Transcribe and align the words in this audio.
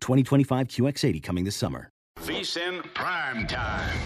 2025 0.00 0.68
QX80 0.68 1.22
coming 1.22 1.44
this 1.44 1.56
summer. 1.56 1.90
VSIN 2.20 2.82
Prime 2.94 3.46
Time. 3.46 3.98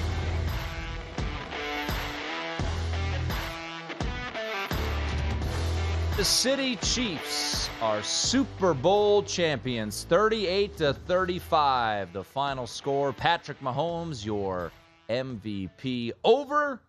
The 6.17 6.25
City 6.25 6.77
Chiefs 6.77 7.71
are 7.81 8.03
Super 8.03 8.75
Bowl 8.75 9.23
champions, 9.23 10.05
38 10.05 10.77
to 10.77 10.93
35. 10.93 12.13
The 12.13 12.23
final 12.23 12.67
score: 12.67 13.15
Patrick 13.15 13.59
Mahomes, 13.61 14.25
your 14.25 14.71
MVP, 15.09 16.13
over, 16.23 16.83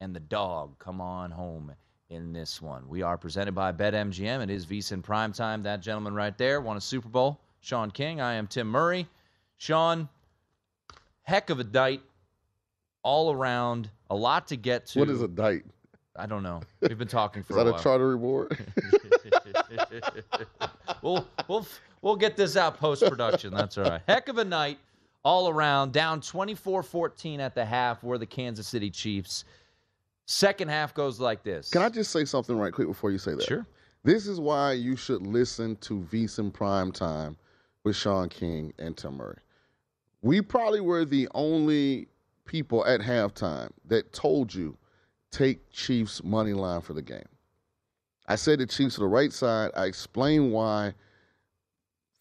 and 0.00 0.14
the 0.14 0.20
dog 0.20 0.78
come 0.78 1.00
on 1.00 1.32
home 1.32 1.72
in 2.10 2.32
this 2.32 2.62
one. 2.62 2.88
We 2.88 3.02
are 3.02 3.18
presented 3.18 3.56
by 3.56 3.72
BetMGM. 3.72 4.42
It 4.44 4.50
is 4.50 4.64
VSIN 4.66 5.02
Prime 5.02 5.32
Time. 5.32 5.62
That 5.64 5.82
gentleman 5.82 6.14
right 6.14 6.38
there 6.38 6.60
won 6.60 6.76
a 6.76 6.80
Super 6.80 7.08
Bowl. 7.08 7.40
Sean 7.60 7.90
King. 7.90 8.20
I 8.20 8.34
am 8.34 8.46
Tim 8.46 8.68
Murray. 8.68 9.08
Sean, 9.56 10.08
heck 11.22 11.50
of 11.50 11.60
a 11.60 11.64
dite 11.64 12.02
all 13.02 13.32
around. 13.32 13.90
A 14.10 14.14
lot 14.14 14.48
to 14.48 14.56
get 14.56 14.86
to. 14.86 15.00
What 15.00 15.08
is 15.08 15.22
a 15.22 15.28
dite? 15.28 15.64
I 16.16 16.26
don't 16.26 16.42
know. 16.42 16.62
We've 16.80 16.98
been 16.98 17.08
talking 17.08 17.42
for 17.42 17.52
Is 17.52 17.64
that 17.64 17.66
a 17.66 17.76
a 17.76 17.80
charter 17.80 18.08
reward? 18.08 18.58
we'll 21.02 21.26
we'll 21.46 21.66
we'll 22.02 22.16
get 22.16 22.36
this 22.36 22.56
out 22.56 22.78
post 22.78 23.06
production. 23.06 23.54
That's 23.54 23.78
all 23.78 23.84
right. 23.84 24.00
Heck 24.08 24.28
of 24.28 24.38
a 24.38 24.44
night 24.44 24.78
all 25.24 25.48
around. 25.48 25.92
Down 25.92 26.20
24-14 26.20 27.38
at 27.38 27.54
the 27.54 27.64
half. 27.64 28.02
We're 28.02 28.18
the 28.18 28.26
Kansas 28.26 28.66
City 28.66 28.90
Chiefs. 28.90 29.44
Second 30.26 30.68
half 30.68 30.92
goes 30.92 31.20
like 31.20 31.42
this. 31.42 31.70
Can 31.70 31.82
I 31.82 31.88
just 31.88 32.10
say 32.10 32.24
something 32.24 32.56
right 32.56 32.72
quick 32.72 32.88
before 32.88 33.10
you 33.10 33.18
say 33.18 33.34
that? 33.34 33.44
Sure. 33.44 33.66
This 34.04 34.26
is 34.26 34.40
why 34.40 34.72
you 34.72 34.96
should 34.96 35.26
listen 35.26 35.76
to 35.76 36.00
VSIN 36.10 36.52
Prime 36.52 36.92
Time 36.92 37.36
with 37.84 37.96
Sean 37.96 38.28
King 38.28 38.72
and 38.78 38.96
Tim 38.96 39.16
Murray. 39.16 39.38
We 40.22 40.42
probably 40.42 40.80
were 40.80 41.04
the 41.04 41.28
only 41.34 42.08
people 42.44 42.84
at 42.86 43.00
halftime 43.00 43.70
that 43.86 44.12
told 44.12 44.54
you 44.54 44.76
take 45.30 45.70
Chiefs 45.70 46.22
money 46.24 46.52
line 46.52 46.80
for 46.80 46.94
the 46.94 47.02
game. 47.02 47.28
I 48.26 48.36
said 48.36 48.58
the 48.58 48.66
Chiefs 48.66 48.96
are 48.98 49.02
the 49.02 49.06
right 49.06 49.32
side. 49.32 49.70
I 49.76 49.86
explained 49.86 50.52
why 50.52 50.92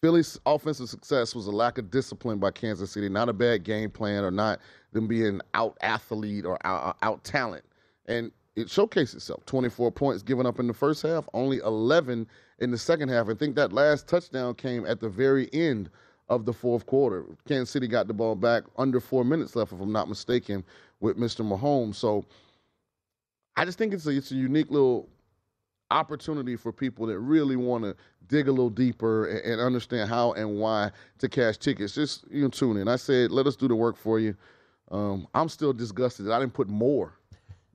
Philly's 0.01 0.40
offensive 0.45 0.90
success 0.90 1.34
was 1.34 1.47
a 1.47 1.51
lack 1.51 1.78
of 1.78 1.89
discipline 1.89 2.38
by 2.38 2.51
Kansas 2.51 2.91
City, 2.91 3.09
not 3.09 3.29
a 3.29 3.34
bad 3.34 3.63
game 3.63 3.89
plan 3.89 4.24
or 4.24 4.31
not 4.31 4.59
them 4.94 5.07
being 5.07 5.41
out 5.53 5.78
athlete 5.81 6.45
or 6.45 6.57
out, 6.66 6.97
out 7.01 7.24
talent. 7.24 7.66
And 8.06 8.31
it 8.57 8.68
showcased 8.68 9.13
itself. 9.13 9.45
24 9.45 9.91
points 9.91 10.23
given 10.23 10.47
up 10.47 10.59
in 10.59 10.66
the 10.66 10.73
first 10.73 11.03
half, 11.03 11.29
only 11.35 11.59
11 11.59 12.28
in 12.57 12.72
the 12.72 12.78
second 12.78 13.09
half. 13.09 13.29
I 13.29 13.35
think 13.35 13.56
that 13.56 13.72
last 13.72 14.07
touchdown 14.07 14.56
came 14.56 14.84
at 14.88 15.00
the 15.00 15.09
very 15.09 15.47
end 15.53 15.91
of 16.28 16.45
the 16.45 16.53
fourth 16.53 16.88
quarter. 16.88 17.23
Kansas 17.47 17.69
City 17.69 17.88
got 17.88 18.07
the 18.07 18.16
ball 18.16 18.34
back 18.34 18.63
under 18.75 19.00
four 19.00 19.23
minutes 19.23 19.56
left, 19.56 19.73
if 19.73 19.79
I'm 19.79 19.91
not 19.91 20.09
mistaken, 20.09 20.66
with 21.00 21.18
Mr. 21.18 21.45
Mahomes. 21.47 21.95
So 21.95 22.25
I 23.56 23.63
just 23.63 23.78
think 23.78 23.94
it's 23.94 24.07
a, 24.07 24.09
it's 24.09 24.31
a 24.31 24.35
unique 24.35 24.72
little 24.72 25.07
opportunity 25.91 26.56
for 26.56 26.74
people 26.74 27.06
that 27.06 27.19
really 27.19 27.56
want 27.56 27.84
to 27.84 27.95
dig 28.25 28.47
a 28.47 28.51
little 28.51 28.72
deeper 28.72 29.28
and, 29.28 29.53
and 29.53 29.62
understand 29.62 30.09
how 30.09 30.34
and 30.34 30.57
why 30.57 30.89
to 31.19 31.29
cash 31.29 31.57
tickets. 31.57 31.94
Just 31.94 32.25
you 32.31 32.41
know, 32.41 32.50
tune 32.50 32.78
in. 32.78 32.88
I 32.88 32.95
said, 32.95 33.29
let 33.31 33.45
us 33.45 33.56
do 33.56 33.68
the 33.68 33.75
work 33.75 33.95
for 33.95 34.19
you. 34.19 34.35
Um, 34.89 35.28
I'm 35.35 35.47
still 35.47 35.74
disgusted 35.74 36.25
that 36.25 36.34
I 36.34 36.39
didn't 36.39 36.56
put 36.56 36.69
more 36.69 37.13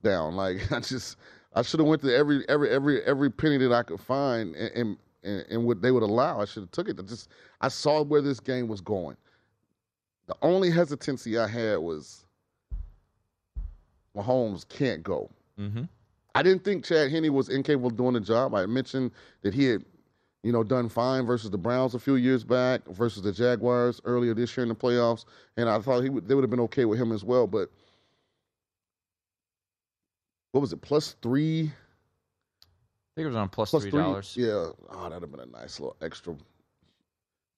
down. 0.02 0.34
Like 0.42 0.70
I 0.72 0.80
just, 0.80 1.16
I 1.54 1.62
should 1.62 1.80
have 1.80 1.86
went 1.86 2.02
to 2.02 2.14
every 2.14 2.44
every 2.48 2.70
every 2.70 3.02
every 3.02 3.30
penny 3.30 3.58
that 3.58 3.72
I 3.72 3.82
could 3.82 4.00
find 4.00 4.54
and 4.56 4.96
and, 5.22 5.46
and 5.48 5.64
what 5.64 5.82
they 5.82 5.90
would 5.90 6.02
allow. 6.02 6.40
I 6.40 6.44
should 6.44 6.64
have 6.64 6.70
took 6.70 6.88
it. 6.88 6.98
I 6.98 7.02
just 7.02 7.28
I 7.60 7.68
saw 7.68 8.02
where 8.02 8.22
this 8.22 8.40
game 8.40 8.68
was 8.68 8.80
going. 8.80 9.16
The 10.26 10.36
only 10.42 10.70
hesitancy 10.70 11.38
I 11.38 11.46
had 11.46 11.78
was 11.78 12.24
Mahomes 14.16 14.68
can't 14.68 15.02
go. 15.02 15.30
Mm-hmm. 15.58 15.84
I 16.34 16.42
didn't 16.42 16.64
think 16.64 16.84
Chad 16.84 17.10
Henne 17.10 17.32
was 17.32 17.48
incapable 17.48 17.88
of 17.88 17.96
doing 17.96 18.14
the 18.14 18.20
job. 18.20 18.54
I 18.54 18.66
mentioned 18.66 19.10
that 19.42 19.52
he 19.52 19.66
had, 19.66 19.84
you 20.42 20.52
know, 20.52 20.64
done 20.64 20.88
fine 20.88 21.26
versus 21.26 21.50
the 21.50 21.58
Browns 21.58 21.94
a 21.94 21.98
few 21.98 22.14
years 22.14 22.42
back, 22.42 22.86
versus 22.88 23.22
the 23.22 23.32
Jaguars 23.32 24.00
earlier 24.04 24.34
this 24.34 24.56
year 24.56 24.62
in 24.62 24.68
the 24.68 24.74
playoffs, 24.74 25.24
and 25.56 25.68
I 25.68 25.78
thought 25.80 26.02
he 26.02 26.08
would, 26.08 26.26
they 26.26 26.34
would 26.34 26.42
have 26.42 26.50
been 26.50 26.60
okay 26.60 26.84
with 26.84 26.98
him 26.98 27.12
as 27.12 27.22
well. 27.24 27.46
But 27.46 27.70
what 30.52 30.60
was 30.60 30.72
it? 30.72 30.80
Plus 30.80 31.16
three. 31.22 31.62
I 31.64 33.14
think 33.14 33.24
it 33.24 33.28
was 33.28 33.36
on 33.36 33.48
plus 33.48 33.70
Plus 33.70 33.82
three 33.82 33.90
dollars. 33.90 34.34
Yeah. 34.38 34.68
Oh, 34.90 35.02
that'd 35.02 35.20
have 35.22 35.30
been 35.30 35.40
a 35.40 35.46
nice 35.46 35.78
little 35.80 35.96
extra, 36.00 36.34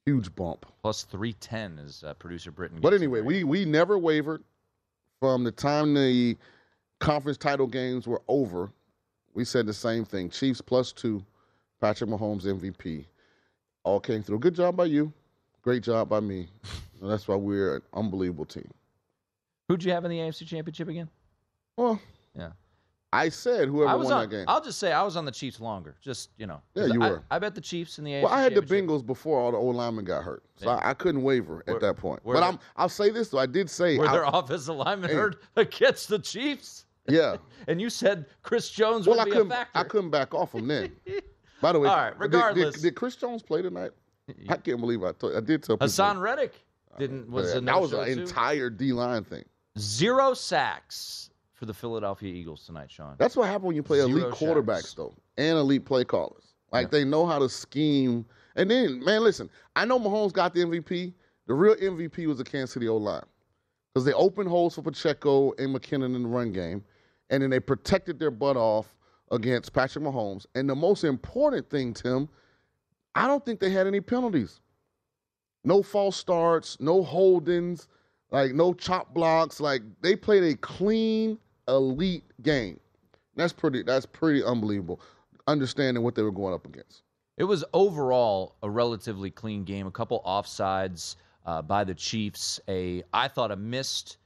huge 0.07 0.35
bump. 0.35 0.67
Plus 0.83 1.05
three 1.05 1.35
ten 1.35 1.79
is 1.79 2.03
uh, 2.05 2.15
producer 2.15 2.51
Britton. 2.51 2.81
But 2.81 2.95
anyway, 2.95 3.21
we 3.21 3.45
we 3.45 3.65
never 3.65 3.99
wavered 3.99 4.43
from 5.21 5.45
the 5.45 5.53
time 5.53 5.95
the 5.95 6.37
conference 6.99 7.39
title 7.39 7.67
games 7.67 8.07
were 8.07 8.23
over. 8.27 8.73
We 9.35 9.45
said 9.45 9.67
the 9.67 9.75
same 9.75 10.05
thing: 10.05 10.31
Chiefs 10.31 10.61
plus 10.61 10.93
two, 10.93 11.25
Patrick 11.81 12.11
Mahomes 12.11 12.45
MVP. 12.45 13.05
All 13.85 14.01
came 14.01 14.23
through. 14.23 14.39
Good 14.39 14.55
job 14.55 14.77
by 14.77 14.87
you. 14.87 15.13
Great 15.63 15.83
job 15.83 16.09
by 16.09 16.21
me. 16.21 16.49
And 17.03 17.11
that's 17.13 17.29
why 17.29 17.35
we're 17.35 17.77
an 17.77 17.83
unbelievable 17.93 18.47
team. 18.47 18.71
Who'd 19.69 19.85
you 19.85 19.93
have 19.93 20.07
in 20.07 20.11
the 20.11 20.19
AFC 20.21 20.47
Championship 20.47 20.89
again? 20.89 21.11
Well, 21.77 22.01
Yeah. 22.35 22.53
I 23.15 23.29
said 23.29 23.69
whoever 23.69 23.91
I 23.91 23.95
was 23.95 24.07
won 24.07 24.15
on, 24.15 24.21
that 24.23 24.31
game. 24.37 24.45
I'll 24.49 24.63
just 24.63 24.79
say 24.79 24.93
I 24.93 25.03
was 25.03 25.17
on 25.17 25.25
the 25.25 25.31
Chiefs 25.33 25.61
longer. 25.61 25.97
Just 26.03 26.31
you 26.37 26.47
know. 26.47 26.61
Yeah, 26.75 26.87
you 26.87 27.03
I, 27.03 27.11
were. 27.11 27.23
I 27.31 27.39
bet 27.39 27.55
the 27.55 27.61
Chiefs 27.61 27.99
in 27.99 28.05
the 28.05 28.11
AFC 28.13 28.23
well, 28.25 28.33
I 28.33 28.41
had 28.43 28.55
the. 28.55 28.61
Bengals 28.63 29.05
before 29.07 29.39
all 29.41 29.53
the 29.53 29.57
old 29.59 29.77
linemen 29.77 30.05
got 30.05 30.25
hurt, 30.25 30.43
so. 30.57 30.69
I, 30.71 30.91
I 30.91 30.95
couldn't 30.95 31.23
waver 31.23 31.63
Were- 31.67 31.75
at 31.75 31.81
that 31.81 31.97
point. 31.97 32.21
But 32.25 32.35
there- 32.35 32.43
I'm, 32.43 32.59
I'll 32.77 32.89
say 32.89 33.11
this 33.11 33.29
though. 33.29 33.39
I 33.39 33.47
did 33.47 33.71
say, 33.71 33.99
Were 33.99 34.09
I- 34.09 34.13
their 34.13 34.25
offensive 34.27 34.77
linemen 34.77 35.11
Hey. 35.11 35.17
hurt 35.17 35.43
against 35.57 36.09
the 36.09 36.19
Chiefs? 36.19 36.87
yeah. 37.09 37.37
And 37.67 37.81
you 37.81 37.89
said 37.89 38.27
Chris 38.43 38.69
Jones 38.69 39.07
Well, 39.07 39.17
would 39.17 39.23
I 39.23 39.25
be 39.25 39.31
a 39.31 39.35
couldn't. 39.35 39.49
factor. 39.51 39.79
I 39.79 39.85
couldn't 39.85 40.11
back 40.11 40.35
off 40.35 40.51
from 40.51 40.69
then. 40.69 40.93
By 41.63 41.73
the 41.73 41.81
way, 41.81 41.89
All 41.89 41.97
right, 41.97 42.11
did- 42.11 42.19
did- 42.31 42.37
regardless. 42.37 42.81
did, 42.83 42.95
Chris 42.95 43.17
Jones 43.17 43.43
play 43.43 43.63
tonight? 43.63 43.93
I 44.51 44.57
can't 44.59 44.81
believe 44.81 45.03
I 45.05 45.13
told. 45.13 45.35
I 45.37 45.41
did 45.41 45.63
tell 45.63 45.77
people. 45.77 45.87
Hassan 45.87 46.19
Reddick 46.19 46.53
didn't 46.99 47.29
uh, 47.29 47.33
was 47.33 47.53
Yeah, 47.53 47.59
a 47.59 47.61
that 47.63 47.81
was 47.81 47.93
an 47.93 48.05
too. 48.07 48.21
entire 48.23 48.69
D 48.71 48.93
line 48.93 49.25
thing. 49.25 49.45
Zero 49.79 50.35
sacks 50.35 51.31
for 51.65 51.69
the 51.69 51.75
Philadelphia 51.75 52.33
Eagles 52.33 52.67
tonight, 52.67 52.91
Sean. 52.91 53.15
That's 53.19 53.37
what 53.37 53.47
happens 53.47 53.65
when 53.65 53.77
you 53.77 53.83
play 53.83 53.99
Zero 53.99 54.11
elite 54.11 54.35
quarterbacks, 54.35 54.83
sacks. 54.83 54.95
though, 54.95 55.15
and 55.39 55.57
elite 55.57 55.87
play 55.87 56.05
callers. 56.05 56.55
Like 56.73 56.91
they 56.91 57.05
know 57.05 57.25
how 57.25 57.39
to 57.39 57.49
scheme. 57.49 58.27
And 58.57 58.71
then, 58.71 59.03
man, 59.03 59.23
listen, 59.23 59.49
I 59.75 59.85
know 59.85 59.99
Mahomes 59.99 60.33
got 60.33 60.53
the 60.53 60.61
MVP. 60.61 61.15
The 61.47 61.55
real 61.55 61.75
MVP 61.77 62.27
was 62.27 62.39
the 62.39 62.45
Kansas 62.45 62.73
City 62.73 62.89
O 62.89 62.97
line 62.97 63.23
because 63.93 64.05
they 64.05 64.13
opened 64.13 64.49
holes 64.49 64.75
for 64.75 64.83
Pacheco 64.83 65.53
and 65.53 65.75
McKinnon 65.75 66.15
in 66.17 66.23
the 66.25 66.29
run 66.29 66.53
game, 66.53 66.85
and 67.31 67.43
then 67.43 67.49
they 67.49 67.61
protected 67.61 68.19
their 68.19 68.31
butt 68.31 68.57
off 68.57 68.95
against 69.31 69.73
Patrick 69.73 70.05
Mahomes. 70.05 70.45
And 70.55 70.69
the 70.69 70.75
most 70.75 71.05
important 71.05 71.71
thing, 71.71 71.95
Tim, 71.95 72.29
I 73.15 73.27
don't 73.27 73.45
think 73.45 73.61
they 73.61 73.71
had 73.71 73.87
any 73.87 74.01
penalties. 74.01 74.61
No 75.65 75.83
false 75.83 76.17
starts, 76.17 76.79
no 76.81 77.03
holdings, 77.03 77.89
like 78.31 78.53
no 78.53 78.75
chop 78.75 79.15
blocks. 79.15 79.61
Like 79.61 79.83
they 80.03 80.15
played 80.17 80.43
a 80.45 80.57
clean, 80.57 81.39
elite 81.69 82.25
game. 82.43 82.79
That's 83.37 83.53
pretty. 83.53 83.83
That's 83.83 84.07
pretty 84.07 84.43
unbelievable. 84.45 85.01
Understanding 85.47 86.03
what 86.03 86.15
they 86.15 86.23
were 86.23 86.31
going 86.31 86.55
up 86.55 86.67
against. 86.67 87.03
It 87.37 87.45
was 87.45 87.65
overall 87.73 88.55
a 88.63 88.71
relatively 88.71 89.31
clean 89.31 89.65
game. 89.65 89.87
A 89.87 89.91
couple 89.91 90.23
offsides 90.25 91.17
uh, 91.45 91.63
by 91.63 91.85
the 91.85 91.95
Chiefs. 91.95 92.61
A 92.69 93.03
I 93.13 93.29
thought 93.29 93.51
a 93.51 93.57
missed 93.57 94.19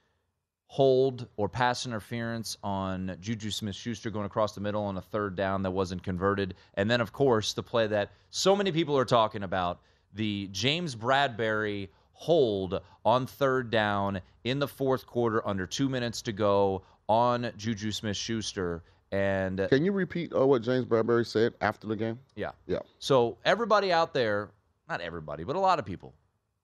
hold 0.70 1.26
or 1.38 1.48
pass 1.48 1.86
interference 1.86 2.58
on 2.62 3.16
Juju 3.20 3.50
Smith-Schuster 3.50 4.10
going 4.10 4.26
across 4.26 4.54
the 4.54 4.60
middle 4.60 4.84
on 4.84 4.98
a 4.98 5.00
third 5.00 5.34
down 5.34 5.62
that 5.62 5.70
wasn't 5.70 6.02
converted, 6.02 6.54
and 6.74 6.90
then 6.90 7.00
of 7.00 7.10
course 7.10 7.54
the 7.54 7.62
play 7.62 7.86
that 7.86 8.12
so 8.28 8.54
many 8.54 8.70
people 8.70 8.96
are 8.96 9.06
talking 9.06 9.44
about, 9.44 9.80
the 10.12 10.48
James 10.52 10.94
Bradberry 10.94 11.88
hold 12.12 12.82
on 13.04 13.26
third 13.26 13.70
down 13.70 14.20
in 14.44 14.58
the 14.58 14.68
fourth 14.68 15.06
quarter 15.06 15.46
under 15.48 15.66
two 15.66 15.88
minutes 15.88 16.20
to 16.20 16.32
go 16.32 16.82
on 17.08 17.50
Juju 17.56 17.90
Smith-Schuster. 17.90 18.82
And 19.10 19.66
Can 19.70 19.84
you 19.84 19.92
repeat 19.92 20.32
uh, 20.34 20.46
what 20.46 20.62
James 20.62 20.84
Bradberry 20.84 21.26
said 21.26 21.54
after 21.60 21.86
the 21.86 21.96
game? 21.96 22.18
yeah, 22.36 22.50
Yeah, 22.66 22.80
so 22.98 23.38
everybody 23.44 23.90
out 23.90 24.12
there, 24.12 24.50
not 24.88 25.00
everybody, 25.00 25.44
but 25.44 25.56
a 25.56 25.60
lot 25.60 25.78
of 25.78 25.86
people. 25.86 26.12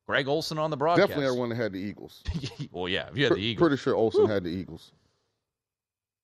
Greg 0.07 0.29
Olsen 0.29 0.59
on 0.59 0.71
the 0.71 0.77
broadcast. 0.77 1.09
definitely 1.09 1.27
everyone 1.27 1.49
that 1.49 1.57
had 1.57 1.73
the 1.73 1.79
Eagles. 1.79 2.23
well, 2.73 2.89
yeah, 2.89 3.09
if 3.09 3.17
you 3.17 3.25
had 3.25 3.33
the 3.33 3.41
Eagles. 3.41 3.69
Pretty 3.69 3.81
sure 3.81 3.95
Olsen 3.95 4.29
had 4.29 4.45
the 4.45 4.51
Eagles. 4.51 4.93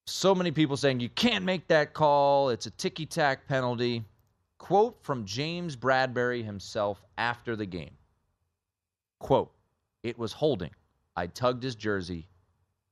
So 0.06 0.34
many 0.34 0.50
people 0.50 0.76
saying 0.76 1.00
you 1.00 1.08
can't 1.08 1.44
make 1.44 1.66
that 1.68 1.94
call. 1.94 2.50
It's 2.50 2.66
a 2.66 2.70
ticky 2.70 3.06
tack 3.06 3.46
penalty. 3.48 4.04
Quote 4.58 4.98
from 5.02 5.24
James 5.24 5.76
Bradberry 5.76 6.44
himself 6.44 7.02
after 7.16 7.56
the 7.56 7.64
game. 7.64 7.92
Quote, 9.18 9.50
it 10.02 10.18
was 10.18 10.32
holding. 10.32 10.70
I 11.16 11.28
tugged 11.28 11.62
his 11.62 11.74
jersey. 11.74 12.28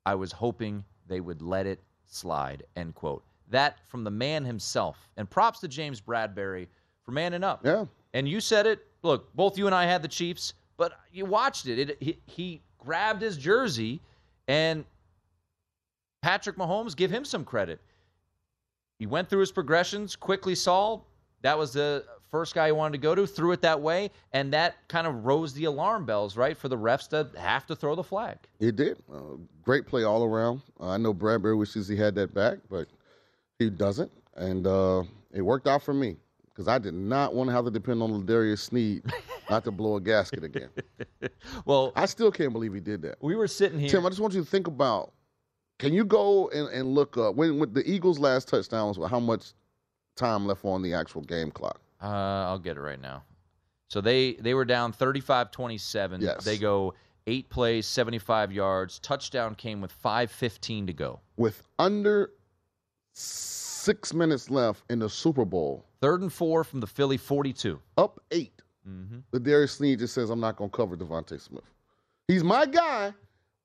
I 0.07 0.15
was 0.15 0.33
hoping 0.33 0.85
they 1.09 1.21
would 1.21 1.43
let 1.43 1.67
it 1.67 1.81
slide. 2.07 2.65
End 2.77 2.95
quote. 2.95 3.25
That 3.51 3.79
from 3.89 4.05
the 4.05 4.11
man 4.11 4.45
himself. 4.45 5.09
And 5.17 5.29
props 5.29 5.61
to 5.61 5.69
James 5.69 6.01
Bradberry 6.01 6.67
for 7.05 7.13
manning 7.13 7.43
up. 7.43 7.65
Yeah, 7.65 7.87
And 8.15 8.29
you 8.29 8.41
said 8.41 8.67
it. 8.67 8.81
Look, 9.03 9.35
both 9.35 9.57
you 9.57 9.67
and 9.67 9.75
I 9.75 9.85
had 9.85 10.03
the 10.03 10.09
Chiefs, 10.09 10.55
but 10.77 10.93
you 11.13 11.25
watched 11.25 11.67
it. 11.67 11.79
it 11.79 11.97
he, 12.01 12.19
he 12.27 12.63
grabbed 12.79 13.23
his 13.23 13.37
jersey, 13.37 14.01
and 14.49 14.85
Patrick 16.21 16.57
Mahomes, 16.57 16.97
give 16.97 17.11
him 17.11 17.25
some 17.25 17.45
credit. 17.45 17.81
He 18.99 19.07
went 19.07 19.31
through 19.31 19.41
his 19.41 19.53
progressions, 19.53 20.17
quickly 20.17 20.55
saw 20.55 21.01
that 21.43 21.57
was 21.57 21.73
the 21.73 22.05
first 22.31 22.55
guy 22.55 22.67
he 22.67 22.73
wanted 22.73 22.93
to 22.93 22.99
go 22.99 23.15
to, 23.15 23.27
threw 23.27 23.53
it 23.53 23.63
that 23.63 23.81
way, 23.81 24.11
and 24.33 24.53
that 24.53 24.77
kind 24.89 25.07
of 25.07 25.25
rose 25.25 25.53
the 25.53 25.65
alarm 25.65 26.05
bells, 26.07 26.37
right, 26.37 26.57
for 26.57 26.69
the 26.69 26.77
refs 26.77 27.09
to 27.09 27.29
have 27.39 27.67
to 27.67 27.77
throw 27.77 27.95
the 27.95 28.03
flag. 28.03 28.39
It 28.61 28.77
did. 28.77 28.99
Uh, 29.13 29.37
great 29.63 29.87
play 29.87 30.05
all 30.05 30.25
around. 30.25 30.63
Uh, 30.81 30.89
I 30.89 30.97
know 30.97 31.15
Bradberry 31.15 31.57
wishes 31.57 31.89
he 31.89 31.97
had 31.97 32.15
that 32.17 32.35
back, 32.35 32.59
but 32.71 32.89
he 33.59 33.71
doesn't. 33.71 34.11
And 34.37 34.67
uh, 34.67 35.03
it 35.33 35.43
worked 35.43 35.67
out 35.67 35.83
for 35.83 35.95
me 35.95 36.17
because 36.49 36.69
I 36.69 36.79
did 36.79 36.95
not 36.95 37.35
want 37.35 37.49
to 37.49 37.55
have 37.55 37.65
to 37.65 37.71
depend 37.71 38.03
on 38.03 38.13
L'Jarius 38.13 38.59
Sneed 38.59 39.03
not 39.51 39.65
to 39.65 39.71
blow 39.71 39.97
a 39.97 40.01
gasket 40.01 40.45
again. 40.45 40.71
Well, 41.65 41.93
I 41.97 42.07
still 42.07 42.31
can't 42.31 42.53
believe 42.53 42.73
he 42.73 42.81
did 42.81 43.03
that. 43.03 43.17
we 43.21 43.37
were 43.37 43.49
sitting 43.49 43.79
here. 43.79 43.89
Tim, 43.89 44.07
I 44.07 44.09
just 44.09 44.21
want 44.21 44.33
you 44.33 44.43
to 44.43 44.47
think 44.49 44.67
about 44.67 45.13
can 45.79 45.93
you 45.93 46.05
go 46.05 46.49
and, 46.49 46.69
and 46.69 46.95
look 46.95 47.17
up 47.17 47.35
when, 47.37 47.59
when 47.59 47.73
the 47.73 47.89
Eagles' 47.89 48.19
last 48.19 48.49
touchdown 48.49 48.89
was 48.89 49.11
how 49.11 49.21
much 49.21 49.53
time 50.17 50.47
left 50.47 50.65
on 50.65 50.83
the 50.83 50.95
actual 50.95 51.23
game 51.23 51.51
clock? 51.51 51.81
Uh, 52.03 52.07
I'll 52.07 52.59
get 52.59 52.77
it 52.77 52.81
right 52.81 53.01
now. 53.01 53.25
So 53.89 54.01
they 54.01 54.35
they 54.35 54.55
were 54.55 54.65
down 54.65 54.93
35-27. 54.93 56.21
Yes. 56.21 56.45
They 56.45 56.59
go 56.59 56.95
eight 57.27 57.49
plays, 57.51 57.87
75 57.87 58.53
yards. 58.53 58.99
Touchdown 59.01 59.55
came 59.55 59.81
with 59.81 59.93
5:15 60.03 60.87
to 60.87 60.93
go. 60.93 61.21
With 61.37 61.63
under 61.79 62.31
six 63.13 64.13
minutes 64.15 64.51
left 64.51 64.83
in 64.91 64.99
the 64.99 65.09
Super 65.09 65.45
Bowl, 65.45 65.85
Third 66.01 66.23
and 66.23 66.33
four 66.33 66.63
from 66.65 66.81
the 66.81 66.87
Philly 66.87 67.17
42. 67.17 67.81
up 67.97 68.21
8 68.31 68.53
Mm-hmm. 68.89 69.19
the 69.33 69.41
Darius 69.41 69.73
Sneed 69.73 69.99
just 69.99 70.15
says, 70.15 70.31
I'm 70.31 70.41
not 70.41 70.57
going 70.57 70.71
to 70.71 70.75
cover 70.77 70.97
DeVonta 70.97 71.39
Smith. 71.39 71.65
He's 72.27 72.43
my 72.43 72.65
guy, 72.65 73.13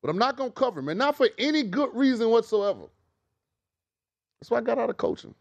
but 0.02 0.10
I'm 0.10 0.18
not 0.18 0.36
going 0.36 0.50
to 0.50 0.54
cover 0.54 0.80
him, 0.80 0.90
and 0.90 0.98
not 0.98 1.16
for 1.16 1.30
any 1.38 1.62
good 1.62 1.88
reason 1.94 2.28
whatsoever. 2.28 2.82
That's 4.38 4.50
why 4.50 4.58
I 4.58 4.60
got 4.60 4.76
out 4.78 4.90
of 4.90 4.98
coaching. 4.98 5.34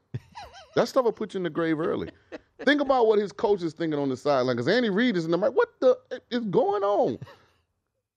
that 0.75 0.87
stuff 0.87 1.03
will 1.03 1.11
put 1.11 1.33
you 1.33 1.39
in 1.39 1.43
the 1.43 1.49
grave 1.49 1.81
early. 1.81 2.09
Think 2.59 2.81
about 2.81 3.07
what 3.07 3.19
his 3.19 3.31
coach 3.31 3.61
is 3.61 3.73
thinking 3.73 3.99
on 3.99 4.09
the 4.09 4.17
sideline, 4.17 4.55
because 4.55 4.67
Andy 4.67 4.89
Reid 4.89 5.17
is 5.17 5.25
in 5.25 5.31
the 5.31 5.37
like, 5.37 5.53
what 5.53 5.69
the 5.79 5.97
is 6.29 6.45
going 6.45 6.83
on? 6.83 7.17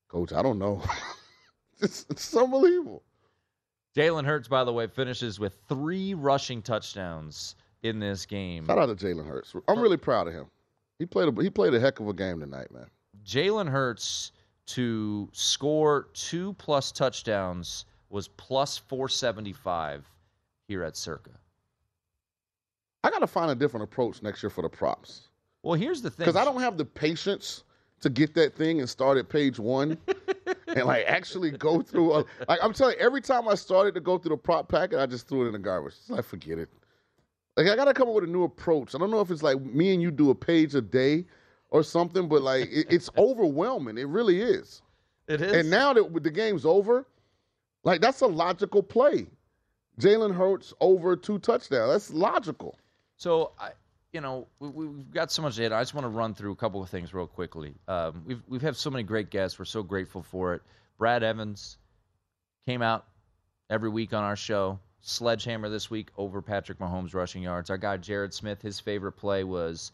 Coach, 0.08 0.32
I 0.32 0.42
don't 0.42 0.58
know. 0.58 0.82
it's, 1.80 2.06
it's 2.10 2.36
unbelievable. 2.36 3.02
Jalen 3.96 4.24
Hurts, 4.24 4.46
by 4.46 4.62
the 4.62 4.72
way, 4.72 4.86
finishes 4.86 5.40
with 5.40 5.56
three 5.68 6.14
rushing 6.14 6.60
touchdowns 6.60 7.56
in 7.82 7.98
this 7.98 8.26
game. 8.26 8.66
Shout 8.66 8.78
out 8.78 8.96
to 8.98 9.06
Jalen 9.06 9.26
Hurts. 9.26 9.54
I'm 9.68 9.80
really 9.80 9.96
proud 9.96 10.28
of 10.28 10.34
him. 10.34 10.46
He 10.98 11.06
played 11.06 11.28
a 11.28 11.42
he 11.42 11.50
played 11.50 11.74
a 11.74 11.80
heck 11.80 12.00
of 12.00 12.08
a 12.08 12.12
game 12.12 12.40
tonight, 12.40 12.70
man. 12.70 12.86
Jalen 13.24 13.68
Hurts 13.68 14.32
to 14.66 15.28
score 15.32 16.08
two 16.12 16.52
plus 16.54 16.92
touchdowns 16.92 17.86
was 18.10 18.28
plus 18.28 18.78
475 18.78 20.10
here 20.68 20.82
at 20.82 20.96
Circa. 20.96 21.30
I 23.04 23.10
got 23.10 23.20
to 23.20 23.26
find 23.26 23.50
a 23.50 23.54
different 23.54 23.84
approach 23.84 24.22
next 24.22 24.42
year 24.42 24.50
for 24.50 24.62
the 24.62 24.68
props. 24.68 25.28
Well, 25.62 25.74
here's 25.74 26.02
the 26.02 26.10
thing. 26.10 26.26
Because 26.26 26.36
I 26.36 26.44
don't 26.44 26.60
have 26.60 26.76
the 26.76 26.84
patience 26.84 27.64
to 28.00 28.10
get 28.10 28.34
that 28.34 28.54
thing 28.54 28.80
and 28.80 28.88
start 28.88 29.16
at 29.18 29.28
page 29.28 29.58
one 29.58 29.96
and 30.68 30.84
like 30.84 31.06
actually 31.06 31.50
go 31.50 31.80
through. 31.82 32.14
A, 32.14 32.24
like 32.48 32.60
I'm 32.62 32.72
telling 32.72 32.94
you, 32.98 33.04
every 33.04 33.20
time 33.20 33.48
I 33.48 33.54
started 33.54 33.94
to 33.94 34.00
go 34.00 34.18
through 34.18 34.30
the 34.30 34.36
prop 34.36 34.68
packet, 34.68 34.98
I 34.98 35.06
just 35.06 35.28
threw 35.28 35.44
it 35.44 35.46
in 35.46 35.52
the 35.52 35.58
garbage. 35.58 35.94
I 36.10 36.14
like 36.14 36.24
forget 36.24 36.58
it. 36.58 36.68
Like 37.56 37.68
I 37.68 37.76
got 37.76 37.86
to 37.86 37.94
come 37.94 38.08
up 38.08 38.14
with 38.14 38.24
a 38.24 38.28
new 38.28 38.44
approach. 38.44 38.94
I 38.94 38.98
don't 38.98 39.10
know 39.10 39.20
if 39.20 39.30
it's 39.30 39.42
like 39.42 39.60
me 39.60 39.92
and 39.94 40.02
you 40.02 40.10
do 40.10 40.30
a 40.30 40.34
page 40.34 40.74
a 40.74 40.82
day 40.82 41.24
or 41.70 41.82
something, 41.82 42.28
but 42.28 42.42
like 42.42 42.68
it, 42.70 42.86
it's 42.90 43.10
overwhelming. 43.18 43.98
It 43.98 44.08
really 44.08 44.40
is. 44.40 44.82
It 45.26 45.40
is. 45.40 45.52
And 45.52 45.70
now 45.70 45.92
that 45.92 46.22
the 46.22 46.30
game's 46.30 46.66
over, 46.66 47.06
like 47.82 48.00
that's 48.00 48.20
a 48.20 48.26
logical 48.26 48.82
play. 48.82 49.26
Jalen 49.98 50.34
Hurts 50.34 50.74
over 50.80 51.16
two 51.16 51.38
touchdowns. 51.38 51.90
That's 51.90 52.10
logical. 52.12 52.78
So 53.16 53.52
I, 53.58 53.70
you 54.12 54.20
know, 54.20 54.46
we, 54.60 54.68
we've 54.68 55.10
got 55.10 55.30
so 55.32 55.42
much 55.42 55.56
data. 55.56 55.74
I 55.74 55.80
just 55.82 55.94
want 55.94 56.04
to 56.04 56.08
run 56.10 56.34
through 56.34 56.52
a 56.52 56.56
couple 56.56 56.82
of 56.82 56.88
things 56.88 57.12
real 57.14 57.26
quickly. 57.26 57.74
Um, 57.88 58.22
we've 58.26 58.42
we've 58.48 58.62
had 58.62 58.76
so 58.76 58.90
many 58.90 59.02
great 59.02 59.30
guests. 59.30 59.58
We're 59.58 59.64
so 59.64 59.82
grateful 59.82 60.22
for 60.22 60.54
it. 60.54 60.62
Brad 60.98 61.22
Evans 61.22 61.78
came 62.66 62.82
out 62.82 63.06
every 63.70 63.88
week 63.88 64.12
on 64.12 64.22
our 64.24 64.36
show. 64.36 64.78
Sledgehammer 65.02 65.68
this 65.68 65.88
week 65.90 66.08
over 66.16 66.42
Patrick 66.42 66.78
Mahomes 66.78 67.14
rushing 67.14 67.42
yards. 67.42 67.70
Our 67.70 67.76
guy 67.78 67.96
Jared 67.96 68.34
Smith, 68.34 68.60
his 68.60 68.80
favorite 68.80 69.12
play 69.12 69.44
was 69.44 69.92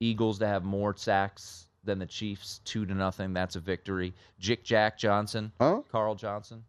Eagles 0.00 0.38
to 0.40 0.46
have 0.46 0.64
more 0.64 0.96
sacks 0.96 1.68
than 1.84 1.98
the 1.98 2.06
Chiefs, 2.06 2.60
two 2.64 2.84
to 2.84 2.94
nothing. 2.94 3.32
That's 3.32 3.54
a 3.56 3.60
victory. 3.60 4.12
Jick 4.40 4.64
Jack 4.64 4.98
Johnson, 4.98 5.52
Huh? 5.60 5.82
Carl 5.90 6.14
Johnson. 6.16 6.64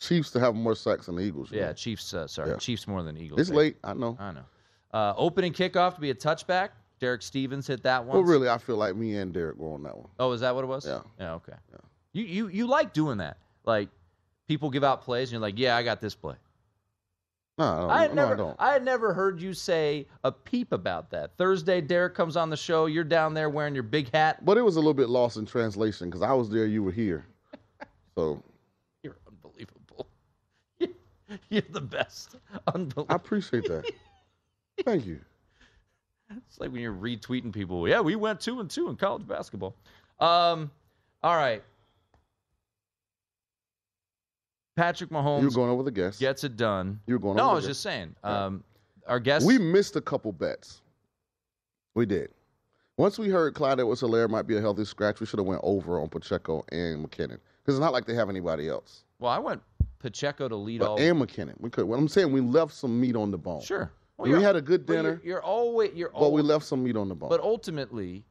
Chiefs 0.00 0.32
to 0.32 0.40
have 0.40 0.54
more 0.54 0.74
sacks 0.74 1.06
than 1.06 1.16
the 1.16 1.22
Eagles. 1.22 1.50
Yeah, 1.50 1.66
know. 1.68 1.72
Chiefs. 1.72 2.12
Uh, 2.12 2.26
sorry, 2.26 2.50
Yeah. 2.50 2.56
Chiefs 2.56 2.86
more 2.86 3.02
than 3.02 3.16
Eagles. 3.16 3.40
It's 3.40 3.50
They- 3.50 3.56
late. 3.56 3.76
I 3.82 3.94
know. 3.94 4.16
I 4.20 4.32
know. 4.32 4.44
Uh, 4.92 5.14
opening 5.16 5.52
kickoff 5.52 5.94
to 5.94 6.00
be 6.00 6.10
a 6.10 6.14
touchback. 6.14 6.70
Derek 7.00 7.22
Stevens 7.22 7.66
hit 7.66 7.82
that 7.82 8.04
one. 8.04 8.16
Well, 8.16 8.24
really, 8.24 8.48
I 8.48 8.58
feel 8.58 8.76
like 8.76 8.94
me 8.94 9.16
and 9.16 9.32
Derek 9.32 9.56
were 9.56 9.72
on 9.74 9.82
that 9.82 9.96
one. 9.96 10.08
Oh, 10.20 10.32
is 10.32 10.40
that 10.42 10.54
what 10.54 10.64
it 10.64 10.68
was? 10.68 10.86
Yeah. 10.86 11.00
Yeah. 11.18 11.34
Okay. 11.34 11.54
You 12.12 12.24
you 12.24 12.48
you 12.48 12.66
like 12.66 12.92
doing 12.92 13.18
that? 13.18 13.38
Like 13.64 13.88
people 14.46 14.70
give 14.70 14.84
out 14.84 15.02
plays 15.02 15.28
and 15.28 15.32
you're 15.32 15.40
like, 15.40 15.58
yeah, 15.58 15.76
I 15.76 15.82
got 15.82 16.00
this 16.00 16.14
play. 16.14 16.36
No, 17.58 17.88
I 17.90 18.02
had 18.02 18.14
no, 18.14 18.22
never, 18.22 18.34
I 18.34 18.36
don't. 18.36 18.56
I 18.58 18.72
had 18.72 18.84
never 18.84 19.12
heard 19.12 19.40
you 19.40 19.52
say 19.52 20.06
a 20.24 20.32
peep 20.32 20.72
about 20.72 21.10
that. 21.10 21.36
Thursday, 21.36 21.80
Derek 21.80 22.14
comes 22.14 22.36
on 22.36 22.48
the 22.48 22.56
show. 22.56 22.86
You're 22.86 23.04
down 23.04 23.34
there 23.34 23.50
wearing 23.50 23.74
your 23.74 23.82
big 23.82 24.10
hat. 24.12 24.44
But 24.44 24.56
it 24.56 24.62
was 24.62 24.76
a 24.76 24.78
little 24.78 24.94
bit 24.94 25.10
lost 25.10 25.36
in 25.36 25.44
translation 25.44 26.08
because 26.08 26.22
I 26.22 26.32
was 26.32 26.48
there, 26.48 26.66
you 26.66 26.82
were 26.82 26.92
here. 26.92 27.26
So 28.14 28.42
You're 29.02 29.16
unbelievable. 29.26 30.06
You're 31.48 31.62
the 31.70 31.80
best. 31.80 32.36
Unbelievable. 32.66 33.06
I 33.08 33.14
appreciate 33.14 33.64
that. 33.64 33.90
Thank 34.84 35.06
you. 35.06 35.20
It's 36.48 36.58
like 36.58 36.72
when 36.72 36.80
you're 36.80 36.94
retweeting 36.94 37.52
people. 37.52 37.86
Yeah, 37.88 38.00
we 38.00 38.16
went 38.16 38.40
two 38.40 38.60
and 38.60 38.70
two 38.70 38.88
in 38.88 38.96
college 38.96 39.26
basketball. 39.26 39.74
Um, 40.18 40.70
all 41.22 41.36
right. 41.36 41.62
Patrick 44.76 45.10
Mahomes 45.10 45.42
You're 45.42 45.50
going 45.50 45.70
over 45.70 45.82
the 45.82 45.90
guests. 45.90 46.18
gets 46.18 46.44
it 46.44 46.56
done. 46.56 46.98
You're 47.06 47.18
going 47.18 47.38
over. 47.38 47.46
No, 47.46 47.50
I 47.50 47.54
was 47.54 47.66
just 47.66 47.82
saying. 47.82 48.14
Um, 48.24 48.64
our 49.06 49.20
guest. 49.20 49.46
We 49.46 49.58
missed 49.58 49.96
a 49.96 50.00
couple 50.00 50.32
bets. 50.32 50.80
We 51.94 52.06
did. 52.06 52.30
Once 52.96 53.18
we 53.18 53.28
heard 53.28 53.54
Clyde 53.54 53.80
Edwards-Helaire 53.80 54.30
might 54.30 54.46
be 54.46 54.56
a 54.56 54.60
healthy 54.60 54.84
scratch, 54.84 55.20
we 55.20 55.26
should 55.26 55.38
have 55.38 55.46
went 55.46 55.60
over 55.62 56.00
on 56.00 56.08
Pacheco 56.08 56.64
and 56.72 57.04
McKinnon. 57.06 57.38
Because 57.60 57.76
it's 57.76 57.80
not 57.80 57.92
like 57.92 58.06
they 58.06 58.14
have 58.14 58.30
anybody 58.30 58.68
else. 58.68 59.04
well, 59.18 59.30
I 59.30 59.38
went 59.38 59.60
Pacheco 59.98 60.48
to 60.48 60.56
lead 60.56 60.80
But, 60.80 60.88
all. 60.90 60.98
and 60.98 61.18
McKinnon. 61.20 61.54
We 61.60 61.68
could. 61.68 61.84
What 61.84 61.98
I'm 61.98 62.08
saying, 62.08 62.32
we 62.32 62.40
left 62.40 62.72
some 62.72 62.98
meat 62.98 63.14
on 63.16 63.30
the 63.30 63.38
bone. 63.38 63.60
Sure. 63.60 63.90
Well, 64.18 64.30
we 64.30 64.42
had 64.42 64.56
a 64.56 64.60
good 64.62 64.86
but 64.86 64.92
you're- 64.94 65.02
dinner, 65.02 65.20
You're, 65.24 65.42
always. 65.42 65.92
You're 65.94 66.10
but 66.10 66.32
we 66.32 66.42
left 66.42 66.64
some 66.64 66.84
meat 66.84 66.96
on 66.96 67.08
the 67.08 67.14
bone. 67.14 67.28
But 67.30 67.40
ultimately, 67.40 68.24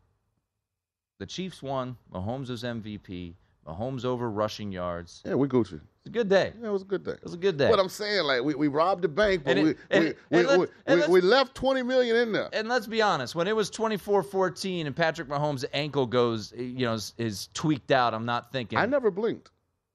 the 1.19 1.25
Chiefs 1.25 1.61
won. 1.61 1.97
Mahomes 2.13 2.49
was 2.49 2.63
MVP. 2.63 3.35
Mahomes 3.67 4.05
over 4.05 4.29
rushing 4.29 4.71
yards. 4.71 5.21
yeah, 5.25 5.35
we 5.35 5.47
Gucci. 5.47 5.79
It's 5.99 6.07
a 6.07 6.09
good 6.09 6.29
day. 6.29 6.51
Yeah, 6.59 6.69
it 6.69 6.71
was 6.71 6.81
a 6.81 6.85
good 6.85 7.03
day. 7.03 7.11
It 7.11 7.23
was 7.23 7.35
a 7.35 7.37
good 7.37 7.57
day. 7.57 7.69
But 7.69 7.79
I'm 7.79 7.89
saying, 7.89 8.23
like, 8.23 8.43
we, 8.43 8.55
we 8.55 8.67
robbed 8.67 9.03
the 9.03 9.07
bank, 9.07 9.43
but 9.43 9.55
it- 9.55 9.63
we, 9.63 9.75
and- 9.91 10.15
we, 10.31 10.39
and 10.39 10.47
we, 10.47 10.57
we, 10.95 11.01
we, 11.01 11.07
we 11.07 11.21
left 11.21 11.53
20 11.53 11.83
million 11.83 12.15
in 12.15 12.31
there. 12.31 12.49
and 12.53 12.67
let's 12.67 12.87
be 12.87 13.03
honest, 13.03 13.35
when 13.35 13.47
it 13.47 13.55
was 13.55 13.69
24-14 13.69 14.87
and 14.87 14.95
Patrick 14.95 15.27
Mahomes' 15.27 15.63
ankle 15.73 16.07
goes, 16.07 16.53
you 16.57 16.85
know, 16.87 16.93
is, 16.93 17.13
is 17.19 17.49
tweaked 17.53 17.91
out, 17.91 18.15
I'm 18.15 18.25
not 18.25 18.51
thinking. 18.51 18.79
I 18.79 18.87
never 18.87 19.11
blinked 19.11 19.51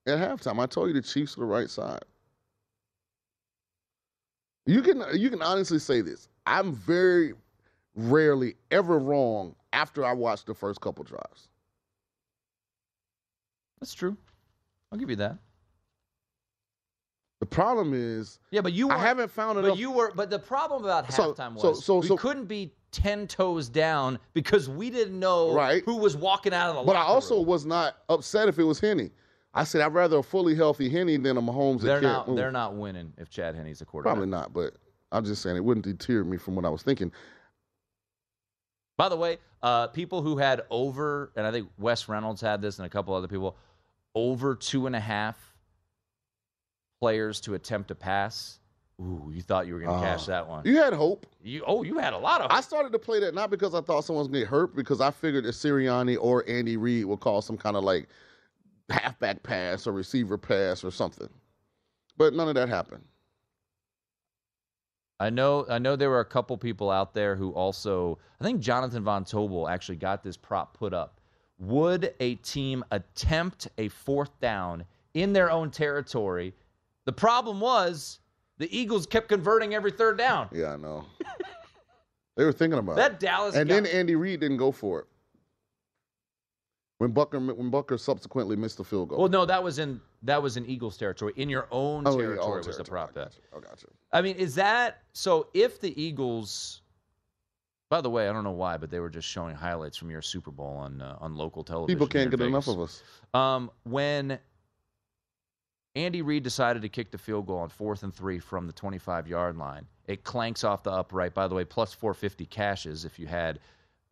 at 0.06 0.18
halftime. 0.18 0.60
I 0.60 0.66
told 0.66 0.86
you 0.88 0.94
the 0.94 1.02
Chiefs 1.02 1.36
are 1.36 1.40
the 1.40 1.46
right 1.46 1.68
side. 1.68 2.04
You 4.66 4.82
can 4.82 5.02
you 5.14 5.30
can 5.30 5.42
honestly 5.42 5.78
say 5.78 6.00
this. 6.00 6.28
I'm 6.46 6.72
very 6.74 7.34
rarely 7.94 8.56
ever 8.70 8.98
wrong 8.98 9.54
after 9.72 10.04
I 10.04 10.12
watch 10.12 10.44
the 10.44 10.54
first 10.54 10.80
couple 10.80 11.04
drives. 11.04 11.48
That's 13.80 13.94
true. 13.94 14.16
I'll 14.90 14.98
give 14.98 15.10
you 15.10 15.16
that. 15.16 15.38
The 17.40 17.46
problem 17.46 17.92
is 17.94 18.40
Yeah, 18.50 18.62
but 18.62 18.72
you 18.72 18.90
I 18.90 18.98
haven't 18.98 19.30
found 19.30 19.58
it. 19.58 19.62
But 19.62 19.68
enough. 19.68 19.78
you 19.78 19.90
were. 19.90 20.12
But 20.14 20.30
the 20.30 20.38
problem 20.38 20.84
about 20.84 21.12
So- 21.12 21.32
halftime 21.34 21.52
was 21.52 21.62
so- 21.62 21.74
so- 21.74 22.02
so, 22.02 22.14
we 22.14 22.18
couldn't 22.18 22.46
be 22.46 22.72
ten 22.92 23.28
toes 23.28 23.68
down 23.68 24.18
because 24.32 24.68
we 24.70 24.88
didn't 24.90 25.18
know 25.18 25.52
Right. 25.54 25.84
who 25.84 25.96
was 25.96 26.16
walking 26.16 26.54
out 26.54 26.70
of 26.70 26.76
the. 26.76 26.82
but 26.82 26.96
I 26.96 27.02
also 27.02 27.36
room. 27.36 27.46
was 27.46 27.66
not 27.66 27.98
upset 28.08 28.48
if 28.48 28.58
it 28.58 28.64
was 28.64 28.80
Henne. 28.80 29.10
I 29.56 29.64
said 29.64 29.80
I'd 29.80 29.94
rather 29.94 30.18
a 30.18 30.22
fully 30.22 30.54
healthy 30.54 30.90
Henne 30.90 31.22
than 31.22 31.38
a 31.38 31.42
Mahomes. 31.42 31.80
They're 31.80 32.00
not. 32.00 32.28
move. 32.28 32.36
They're 32.36 32.52
not 32.52 32.74
winning 32.74 33.12
if 33.16 33.30
Chad 33.30 33.54
Henne's 33.54 33.78
the 33.78 33.86
quarterback. 33.86 34.14
Probably 34.14 34.30
not, 34.30 34.52
but 34.52 34.74
I'm 35.10 35.24
just 35.24 35.42
saying 35.42 35.56
it 35.56 35.64
wouldn't 35.64 35.86
deter 35.86 36.24
me 36.24 36.36
from 36.36 36.54
what 36.54 36.64
I 36.66 36.68
was 36.68 36.82
thinking. 36.82 37.10
By 38.98 39.08
the 39.08 39.16
way, 39.16 39.38
uh, 39.62 39.88
people 39.88 40.22
who 40.22 40.36
had 40.36 40.62
over, 40.70 41.32
and 41.36 41.46
I 41.46 41.52
think 41.52 41.68
Wes 41.78 42.08
Reynolds 42.08 42.40
had 42.40 42.60
this, 42.60 42.78
and 42.78 42.86
a 42.86 42.88
couple 42.90 43.14
other 43.14 43.28
people, 43.28 43.56
over 44.14 44.54
two 44.54 44.86
and 44.86 44.94
a 44.94 45.00
half 45.00 45.54
players 47.00 47.40
to 47.42 47.54
attempt 47.54 47.90
a 47.90 47.94
pass. 47.94 48.58
Ooh, 49.00 49.30
you 49.32 49.42
thought 49.42 49.66
you 49.66 49.74
were 49.74 49.80
going 49.80 49.98
to 50.00 50.06
cash 50.06 50.24
Uh, 50.24 50.32
that 50.32 50.48
one. 50.48 50.62
You 50.64 50.78
had 50.78 50.94
hope. 50.94 51.26
You, 51.42 51.62
oh, 51.66 51.82
you 51.82 51.98
had 51.98 52.14
a 52.14 52.18
lot 52.18 52.40
of. 52.40 52.50
I 52.50 52.62
started 52.62 52.92
to 52.92 52.98
play 52.98 53.20
that 53.20 53.34
not 53.34 53.50
because 53.50 53.74
I 53.74 53.82
thought 53.82 54.04
someone 54.04 54.20
was 54.20 54.28
going 54.28 54.40
to 54.40 54.46
get 54.46 54.48
hurt, 54.48 54.74
because 54.74 55.02
I 55.02 55.10
figured 55.10 55.44
that 55.44 55.50
Sirianni 55.50 56.16
or 56.18 56.48
Andy 56.48 56.78
Reid 56.78 57.04
would 57.04 57.20
call 57.20 57.42
some 57.42 57.58
kind 57.58 57.76
of 57.76 57.84
like 57.84 58.08
halfback 58.88 59.42
pass 59.42 59.86
or 59.86 59.92
receiver 59.92 60.38
pass 60.38 60.84
or 60.84 60.90
something. 60.90 61.28
But 62.16 62.34
none 62.34 62.48
of 62.48 62.54
that 62.54 62.68
happened. 62.68 63.04
I 65.18 65.30
know. 65.30 65.64
I 65.68 65.78
know 65.78 65.96
there 65.96 66.10
were 66.10 66.20
a 66.20 66.24
couple 66.26 66.56
people 66.58 66.90
out 66.90 67.14
there 67.14 67.36
who 67.36 67.50
also. 67.52 68.18
I 68.40 68.44
think 68.44 68.60
Jonathan 68.60 69.02
Von 69.02 69.24
Tobel 69.24 69.68
actually 69.68 69.96
got 69.96 70.22
this 70.22 70.36
prop 70.36 70.76
put 70.76 70.92
up. 70.92 71.20
Would 71.58 72.12
a 72.20 72.34
team 72.36 72.84
attempt 72.90 73.68
a 73.78 73.88
fourth 73.88 74.38
down 74.40 74.84
in 75.14 75.32
their 75.32 75.50
own 75.50 75.70
territory? 75.70 76.52
The 77.06 77.12
problem 77.12 77.60
was 77.60 78.18
the 78.58 78.76
Eagles 78.76 79.06
kept 79.06 79.28
converting 79.28 79.74
every 79.74 79.90
third 79.90 80.18
down. 80.18 80.48
Yeah, 80.52 80.74
I 80.74 80.76
know. 80.76 81.06
they 82.36 82.44
were 82.44 82.52
thinking 82.52 82.78
about 82.78 82.96
That 82.96 83.12
it. 83.12 83.20
Dallas 83.20 83.54
And 83.54 83.68
guy- 83.70 83.76
then 83.76 83.86
Andy 83.86 84.16
Reid 84.16 84.40
didn't 84.40 84.58
go 84.58 84.70
for 84.70 85.00
it. 85.00 85.06
When 86.98 87.12
Butker 87.12 87.54
when 87.54 87.70
Butker 87.70 88.00
subsequently 88.00 88.56
missed 88.56 88.78
the 88.78 88.84
field 88.84 89.10
goal. 89.10 89.18
Well, 89.18 89.28
no, 89.28 89.44
that 89.44 89.62
was 89.62 89.78
in 89.78 90.00
that 90.22 90.42
was 90.42 90.56
in 90.56 90.64
Eagles 90.64 90.96
territory. 90.96 91.34
In 91.36 91.50
your 91.50 91.68
own 91.70 92.04
Oh, 92.06 92.12
yeah, 92.12 92.26
territory 92.26 92.60
own 92.60 92.66
was 92.66 92.78
the 92.78 92.84
prop 92.84 93.12
bet. 93.12 93.36
I 93.54 93.60
got 93.60 93.82
you. 93.82 93.88
I 94.12 94.22
mean, 94.22 94.36
is 94.36 94.54
that 94.54 95.02
so? 95.12 95.48
If 95.52 95.78
the 95.78 96.00
Eagles, 96.00 96.80
by 97.90 98.00
the 98.00 98.08
way, 98.08 98.30
I 98.30 98.32
don't 98.32 98.44
know 98.44 98.50
why, 98.52 98.78
but 98.78 98.90
they 98.90 98.98
were 99.00 99.10
just 99.10 99.28
showing 99.28 99.54
highlights 99.54 99.98
from 99.98 100.10
your 100.10 100.22
Super 100.22 100.50
Bowl 100.50 100.74
on 100.74 101.02
uh, 101.02 101.18
on 101.20 101.36
local 101.36 101.62
television. 101.62 101.98
People 101.98 102.06
can't 102.06 102.30
get 102.30 102.40
in 102.40 102.46
enough 102.48 102.68
of 102.68 102.80
us. 102.80 103.02
Um, 103.34 103.70
when 103.82 104.38
Andy 105.96 106.22
Reid 106.22 106.44
decided 106.44 106.80
to 106.80 106.88
kick 106.88 107.10
the 107.10 107.18
field 107.18 107.46
goal 107.46 107.58
on 107.58 107.68
fourth 107.68 108.04
and 108.04 108.14
three 108.14 108.38
from 108.38 108.66
the 108.66 108.72
25 108.72 109.28
yard 109.28 109.58
line, 109.58 109.86
it 110.06 110.24
clanks 110.24 110.64
off 110.64 110.82
the 110.82 110.92
upright. 110.92 111.34
By 111.34 111.46
the 111.46 111.54
way, 111.54 111.64
plus 111.64 111.92
450 111.92 112.46
cashes 112.46 113.04
if 113.04 113.18
you 113.18 113.26
had 113.26 113.58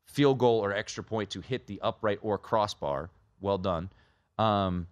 field 0.04 0.38
goal 0.38 0.60
or 0.60 0.72
extra 0.72 1.02
point 1.02 1.30
to 1.30 1.40
hit 1.40 1.66
the 1.66 1.80
upright 1.80 2.18
or 2.22 2.38
crossbar. 2.38 3.10
Well 3.40 3.58
done. 3.58 3.90
Um, 4.38 4.86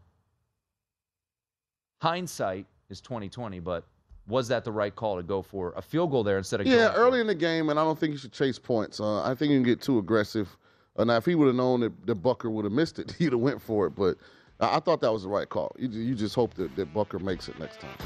hindsight 2.00 2.66
is 2.90 3.00
2020, 3.00 3.60
but 3.60 3.84
was 4.26 4.48
that 4.48 4.64
the 4.64 4.72
right 4.72 4.94
call 4.94 5.16
to 5.16 5.22
go 5.22 5.42
for 5.42 5.72
a 5.76 5.82
field 5.82 6.10
goal 6.10 6.22
there 6.22 6.38
instead 6.38 6.60
of 6.60 6.66
Yeah, 6.66 6.92
early 6.94 7.20
in 7.20 7.26
the 7.26 7.34
game, 7.34 7.70
and 7.70 7.78
I 7.78 7.84
don't 7.84 7.98
think 7.98 8.12
you 8.12 8.18
should 8.18 8.32
chase 8.32 8.58
points. 8.58 9.00
Uh, 9.00 9.22
I 9.22 9.34
think 9.34 9.50
you 9.50 9.56
can 9.56 9.64
get 9.64 9.80
too 9.80 9.98
aggressive. 9.98 10.56
Uh, 10.96 11.04
now, 11.04 11.16
if 11.16 11.24
he 11.24 11.34
would 11.34 11.46
have 11.46 11.56
known 11.56 11.80
that, 11.80 12.06
that 12.06 12.22
Butker 12.22 12.50
would 12.50 12.64
have 12.64 12.72
missed 12.72 12.98
it, 12.98 13.12
he'd 13.18 13.32
have 13.32 13.40
went 13.40 13.60
for 13.60 13.86
it. 13.86 13.90
But 13.90 14.16
I, 14.60 14.76
I 14.76 14.80
thought 14.80 15.00
that 15.00 15.12
was 15.12 15.24
the 15.24 15.28
right 15.28 15.48
call. 15.48 15.74
You, 15.78 15.88
you 15.88 16.14
just 16.14 16.34
hope 16.34 16.54
that, 16.54 16.74
that 16.76 16.92
Butker 16.94 17.20
makes 17.20 17.48
it 17.48 17.58
next 17.58 17.80
time. 17.80 17.96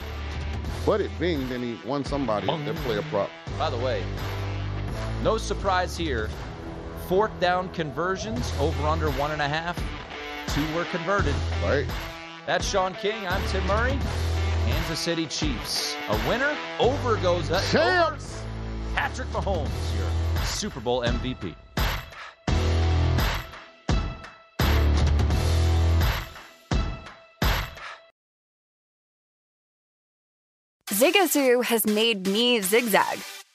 But 0.85 1.01
it 1.01 1.11
binged, 1.19 1.51
and 1.51 1.65
he 1.65 1.79
won 1.87 2.05
somebody 2.05 2.49
at 2.49 2.65
that 2.65 2.77
player 2.77 3.03
prop. 3.11 3.29
By 3.59 3.71
the 3.71 3.79
way, 3.79 4.05
no 5.23 5.37
surprise 5.37 5.97
here. 5.97 6.31
Fourth 7.09 7.39
down 7.39 7.69
conversions 7.69 8.53
over 8.59 8.85
under 8.85 9.13
one 9.13 9.31
and 9.31 9.41
a 9.41 9.47
half. 9.47 9.81
Two 10.49 10.75
were 10.75 10.85
converted. 10.87 11.37
Right? 11.63 11.87
That's 12.47 12.67
Sean 12.67 12.95
King. 12.95 13.25
I'm 13.29 13.41
Tim 13.47 13.65
Murray. 13.69 13.97
Kansas 14.65 14.99
City 14.99 15.27
Chiefs. 15.27 15.95
A 16.09 16.29
winner. 16.29 16.57
Over 16.81 17.17
goes 17.19 17.53
up. 17.53 17.63
Champs! 17.71 18.43
Patrick 18.97 19.29
Mahomes, 19.29 19.69
your 19.97 20.45
Super 20.45 20.81
Bowl 20.81 21.03
MVP. 21.03 21.55
Zigazoo 30.91 31.63
has 31.63 31.87
made 31.87 32.27
me 32.27 32.61
zigzag. 32.63 33.21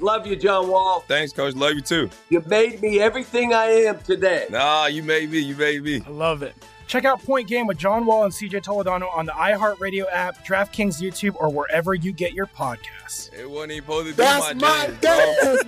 Love 0.00 0.26
you, 0.26 0.36
John 0.36 0.68
Wall. 0.68 1.04
Thanks, 1.08 1.32
coach. 1.32 1.54
Love 1.54 1.74
you 1.74 1.80
too. 1.80 2.08
You 2.28 2.42
made 2.46 2.80
me 2.80 3.00
everything 3.00 3.52
I 3.52 3.66
am 3.66 3.98
today. 4.00 4.46
Nah, 4.50 4.86
you 4.86 5.02
made 5.02 5.30
me. 5.30 5.38
You 5.40 5.56
made 5.56 5.82
me. 5.82 6.02
I 6.06 6.10
love 6.10 6.42
it. 6.42 6.54
Check 6.86 7.04
out 7.04 7.22
Point 7.22 7.48
Game 7.48 7.66
with 7.66 7.76
John 7.76 8.06
Wall 8.06 8.24
and 8.24 8.32
CJ 8.32 8.62
Toledano 8.62 9.14
on 9.14 9.26
the 9.26 9.32
iHeartRadio 9.32 10.06
app, 10.10 10.46
DraftKings 10.46 11.02
YouTube, 11.02 11.36
or 11.38 11.50
wherever 11.50 11.94
you 11.94 12.12
get 12.12 12.32
your 12.32 12.46
podcasts. 12.46 13.30
It 13.34 13.48
wasn't 13.48 13.72
even 13.72 13.84
supposed 13.84 14.06
to 14.08 14.12
be 14.14 14.16
That's 14.16 14.54
my, 14.54 14.88
my 14.88 14.90
dance. 15.00 15.64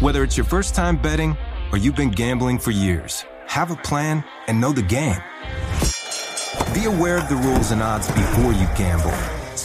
Whether 0.00 0.24
it's 0.24 0.36
your 0.36 0.46
first 0.46 0.74
time 0.74 0.96
betting 0.96 1.36
or 1.70 1.78
you've 1.78 1.94
been 1.94 2.10
gambling 2.10 2.58
for 2.58 2.72
years, 2.72 3.24
have 3.46 3.70
a 3.70 3.76
plan 3.76 4.24
and 4.48 4.60
know 4.60 4.72
the 4.72 4.82
game. 4.82 5.20
Be 6.74 6.86
aware 6.86 7.18
of 7.18 7.28
the 7.28 7.36
rules 7.36 7.70
and 7.70 7.80
odds 7.80 8.08
before 8.08 8.52
you 8.52 8.66
gamble. 8.76 9.14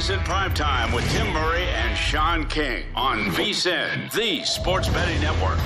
This 0.00 0.08
is 0.08 0.16
VSIN 0.16 0.24
Primetime 0.24 0.94
with 0.94 1.06
Tim 1.12 1.30
Murray 1.30 1.64
and 1.64 1.94
Sean 1.94 2.46
King 2.46 2.86
on 2.94 3.26
VSIN, 3.32 4.10
the 4.14 4.42
sports 4.44 4.88
betting 4.88 5.20
network. 5.20 5.58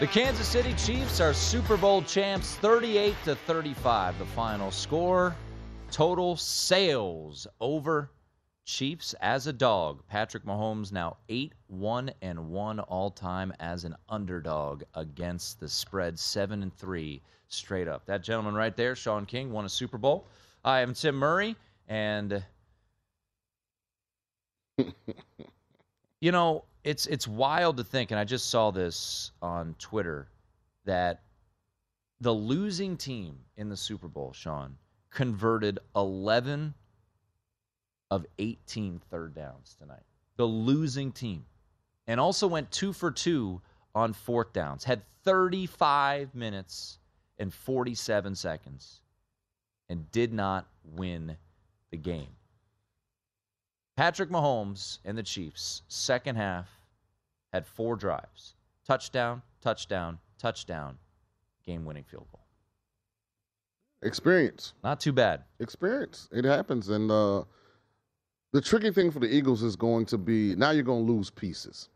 The 0.00 0.08
Kansas 0.08 0.48
City 0.48 0.74
Chiefs 0.74 1.20
are 1.20 1.32
Super 1.32 1.76
Bowl 1.76 2.02
champs 2.02 2.56
38 2.56 3.14
to 3.24 3.36
35 3.36 4.18
the 4.18 4.24
final 4.24 4.72
score. 4.72 5.36
Total 5.92 6.34
sales 6.34 7.46
over 7.60 8.10
Chiefs 8.64 9.14
as 9.20 9.46
a 9.46 9.52
dog. 9.52 10.02
Patrick 10.08 10.44
Mahomes 10.44 10.90
now 10.90 11.18
8 11.28 11.52
1 11.68 12.10
and 12.20 12.50
1 12.50 12.80
all 12.80 13.12
time 13.12 13.52
as 13.60 13.84
an 13.84 13.94
underdog 14.08 14.82
against 14.94 15.60
the 15.60 15.68
spread 15.68 16.18
7 16.18 16.64
and 16.64 16.74
3 16.74 17.22
straight 17.52 17.88
up. 17.88 18.06
That 18.06 18.22
gentleman 18.22 18.54
right 18.54 18.76
there, 18.76 18.94
Sean 18.96 19.26
King, 19.26 19.52
won 19.52 19.64
a 19.64 19.68
Super 19.68 19.98
Bowl. 19.98 20.26
I 20.64 20.80
am 20.80 20.94
Tim 20.94 21.16
Murray 21.16 21.56
and 21.88 22.44
you 26.20 26.32
know, 26.32 26.64
it's 26.84 27.06
it's 27.06 27.28
wild 27.28 27.76
to 27.76 27.84
think 27.84 28.10
and 28.10 28.18
I 28.18 28.24
just 28.24 28.50
saw 28.50 28.70
this 28.70 29.32
on 29.40 29.74
Twitter 29.78 30.28
that 30.84 31.22
the 32.20 32.32
losing 32.32 32.96
team 32.96 33.38
in 33.56 33.68
the 33.68 33.76
Super 33.76 34.08
Bowl, 34.08 34.32
Sean, 34.32 34.76
converted 35.10 35.78
11 35.96 36.74
of 38.10 38.26
18 38.38 39.00
third 39.10 39.34
downs 39.34 39.76
tonight. 39.78 40.02
The 40.36 40.44
losing 40.44 41.12
team. 41.12 41.44
And 42.06 42.18
also 42.20 42.46
went 42.46 42.70
2 42.70 42.92
for 42.92 43.10
2 43.10 43.60
on 43.94 44.12
fourth 44.12 44.52
downs. 44.52 44.84
Had 44.84 45.02
35 45.24 46.34
minutes 46.34 46.98
and 47.42 47.52
47 47.52 48.34
seconds 48.36 49.00
and 49.88 50.10
did 50.12 50.32
not 50.32 50.68
win 50.84 51.36
the 51.90 51.96
game. 51.98 52.28
Patrick 53.96 54.30
Mahomes 54.30 55.00
and 55.04 55.18
the 55.18 55.22
Chiefs, 55.22 55.82
second 55.88 56.36
half, 56.36 56.68
had 57.52 57.66
four 57.66 57.96
drives 57.96 58.54
touchdown, 58.86 59.42
touchdown, 59.60 60.18
touchdown, 60.38 60.96
game 61.66 61.84
winning 61.84 62.04
field 62.04 62.26
goal. 62.32 62.46
Experience. 64.02 64.72
Not 64.82 64.98
too 64.98 65.12
bad. 65.12 65.42
Experience. 65.60 66.28
It 66.32 66.44
happens. 66.44 66.88
And 66.88 67.10
uh, 67.10 67.44
the 68.52 68.60
tricky 68.60 68.90
thing 68.90 69.10
for 69.10 69.20
the 69.20 69.32
Eagles 69.32 69.62
is 69.62 69.76
going 69.76 70.06
to 70.06 70.18
be 70.18 70.54
now 70.56 70.70
you're 70.70 70.82
going 70.82 71.06
to 71.06 71.12
lose 71.12 71.28
pieces. 71.28 71.88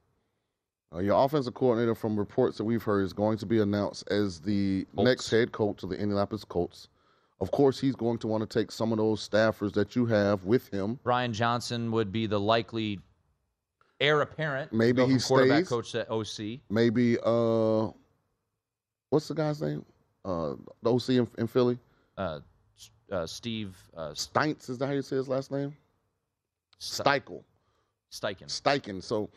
Uh, 0.94 1.00
your 1.00 1.22
offensive 1.24 1.54
coordinator, 1.54 1.94
from 1.94 2.16
reports 2.16 2.56
that 2.58 2.64
we've 2.64 2.82
heard, 2.82 3.02
is 3.02 3.12
going 3.12 3.36
to 3.38 3.46
be 3.46 3.60
announced 3.60 4.04
as 4.10 4.40
the 4.40 4.86
Colts. 4.94 5.06
next 5.06 5.30
head 5.30 5.52
coach 5.52 5.82
of 5.82 5.90
the 5.90 5.96
Indianapolis 5.96 6.44
Colts. 6.44 6.88
Of 7.40 7.50
course, 7.50 7.78
he's 7.78 7.94
going 7.94 8.18
to 8.18 8.26
want 8.28 8.48
to 8.48 8.58
take 8.58 8.70
some 8.70 8.92
of 8.92 8.98
those 8.98 9.26
staffers 9.28 9.72
that 9.74 9.94
you 9.94 10.06
have 10.06 10.44
with 10.44 10.68
him. 10.68 10.98
Brian 11.02 11.32
Johnson 11.32 11.90
would 11.90 12.10
be 12.10 12.26
the 12.26 12.40
likely 12.40 12.98
heir 14.00 14.22
apparent. 14.22 14.72
Maybe 14.72 15.04
he 15.04 15.18
quarterback 15.18 15.66
stays. 15.66 15.68
coach 15.68 15.92
to 15.92 16.10
OC. 16.10 16.60
Maybe 16.70 17.18
uh, 17.22 17.88
what's 19.10 19.28
the 19.28 19.34
guy's 19.34 19.60
name? 19.60 19.84
Uh, 20.24 20.54
the 20.82 20.92
OC 20.92 21.08
in, 21.10 21.28
in 21.36 21.46
Philly. 21.46 21.78
Uh, 22.16 22.40
uh, 23.12 23.26
Steve 23.26 23.76
uh, 23.96 24.10
Steinitz 24.10 24.70
is 24.70 24.78
that 24.78 24.86
how 24.86 24.92
you 24.92 25.02
say 25.02 25.16
his 25.16 25.28
last 25.28 25.50
name? 25.50 25.76
Steichel. 26.80 27.42
Steichen. 28.10 28.46
Steichen. 28.46 29.02
So 29.02 29.28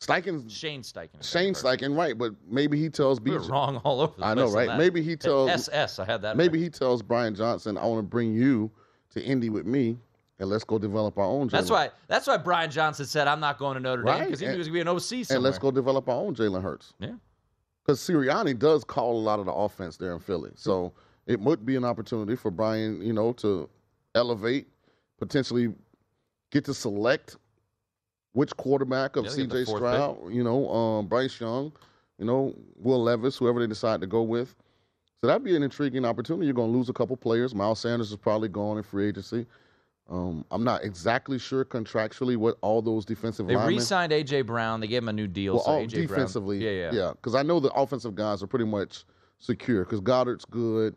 Steichen's 0.00 0.52
Shane 0.52 0.82
Steichen. 0.82 1.22
Shane 1.22 1.54
Steichen, 1.54 1.96
right? 1.96 2.16
But 2.16 2.34
maybe 2.48 2.78
he 2.78 2.90
tells 2.90 3.20
We 3.20 3.30
were 3.30 3.40
BJ. 3.40 3.50
wrong 3.50 3.76
all 3.78 4.00
over 4.02 4.12
the 4.18 4.26
I 4.26 4.34
know, 4.34 4.50
right? 4.50 4.76
Maybe 4.76 5.02
he 5.02 5.16
tells 5.16 5.50
SS. 5.50 5.98
I 5.98 6.04
had 6.04 6.22
that. 6.22 6.36
Maybe 6.36 6.60
he 6.60 6.68
tells 6.68 7.02
Brian 7.02 7.34
Johnson, 7.34 7.78
"I 7.78 7.86
want 7.86 8.00
to 8.00 8.02
bring 8.02 8.34
you 8.34 8.70
to 9.10 9.22
Indy 9.24 9.48
with 9.48 9.64
me, 9.64 9.98
and 10.38 10.50
let's 10.50 10.64
go 10.64 10.78
develop 10.78 11.16
our 11.18 11.24
own." 11.24 11.48
That's 11.48 11.70
why. 11.70 11.90
That's 12.08 12.26
why 12.26 12.36
Brian 12.36 12.70
Johnson 12.70 13.06
said, 13.06 13.26
"I'm 13.26 13.40
not 13.40 13.58
going 13.58 13.74
to 13.74 13.80
Notre 13.80 14.02
Dame 14.02 14.24
because 14.24 14.40
he 14.40 14.46
knew 14.46 14.52
he 14.52 14.58
was 14.58 14.68
going 14.68 14.80
to 14.80 14.84
be 14.84 14.90
an 14.90 14.96
OC 14.96 15.24
somewhere." 15.24 15.36
and 15.36 15.42
let's 15.42 15.58
go 15.58 15.70
develop 15.70 16.08
our 16.08 16.16
own 16.16 16.34
Jalen 16.34 16.62
Hurts. 16.62 16.92
Yeah. 16.98 17.12
Because 17.84 18.00
Sirianni 18.00 18.58
does 18.58 18.84
call 18.84 19.16
a 19.16 19.22
lot 19.22 19.38
of 19.38 19.46
the 19.46 19.52
offense 19.52 19.96
there 19.96 20.12
in 20.12 20.18
Philly, 20.18 20.50
so 20.56 20.92
it 21.26 21.40
would 21.40 21.64
be 21.64 21.76
an 21.76 21.84
opportunity 21.84 22.36
for 22.36 22.50
Brian, 22.50 23.00
you 23.00 23.12
know, 23.12 23.32
to 23.34 23.68
elevate, 24.14 24.66
potentially 25.18 25.72
get 26.50 26.64
to 26.66 26.74
select 26.74 27.36
which 28.36 28.54
quarterback 28.58 29.16
of 29.16 29.24
Yeah, 29.24 29.30
they 29.30 29.36
get 29.38 29.48
the 29.50 29.64
C.J. 29.64 29.76
Stroud, 29.76 30.30
you 30.30 30.44
know, 30.44 30.68
um, 30.68 31.06
Bryce 31.06 31.40
Young, 31.40 31.72
you 32.18 32.26
know, 32.26 32.54
Will 32.76 33.02
Levis, 33.02 33.38
whoever 33.38 33.60
they 33.60 33.66
decide 33.66 34.02
to 34.02 34.06
go 34.06 34.22
with. 34.22 34.54
So 35.22 35.26
that'd 35.26 35.42
be 35.42 35.56
an 35.56 35.62
intriguing 35.62 36.04
opportunity. 36.04 36.44
You're 36.44 36.54
going 36.54 36.70
to 36.70 36.76
lose 36.76 36.90
a 36.90 36.92
couple 36.92 37.16
players. 37.16 37.54
Miles 37.54 37.80
Sanders 37.80 38.10
is 38.10 38.18
probably 38.18 38.50
gone 38.50 38.76
in 38.76 38.82
free 38.82 39.08
agency. 39.08 39.46
Um, 40.10 40.44
I'm 40.50 40.62
not 40.62 40.84
exactly 40.84 41.38
sure 41.38 41.64
contractually 41.64 42.36
what 42.36 42.58
all 42.60 42.82
those 42.82 43.06
defensive 43.06 43.46
They 43.46 43.56
linemen. 43.56 43.76
re-signed 43.76 44.12
AJ 44.12 44.44
Brown. 44.44 44.80
They 44.80 44.86
gave 44.86 45.02
him 45.02 45.08
a 45.08 45.14
new 45.14 45.26
deal. 45.26 45.54
Well, 45.54 45.64
so 45.64 45.70
all 45.70 45.86
AJ 45.86 45.92
defensively, 45.92 46.58
Brown, 46.58 46.74
yeah, 46.74 46.90
yeah, 46.92 46.92
yeah. 46.92 47.12
Because 47.12 47.34
I 47.34 47.42
know 47.42 47.58
the 47.58 47.72
offensive 47.72 48.14
guys 48.14 48.42
are 48.42 48.46
pretty 48.46 48.66
much 48.66 49.06
secure. 49.38 49.82
Because 49.84 50.02
Goedert's 50.02 50.44
good, 50.44 50.94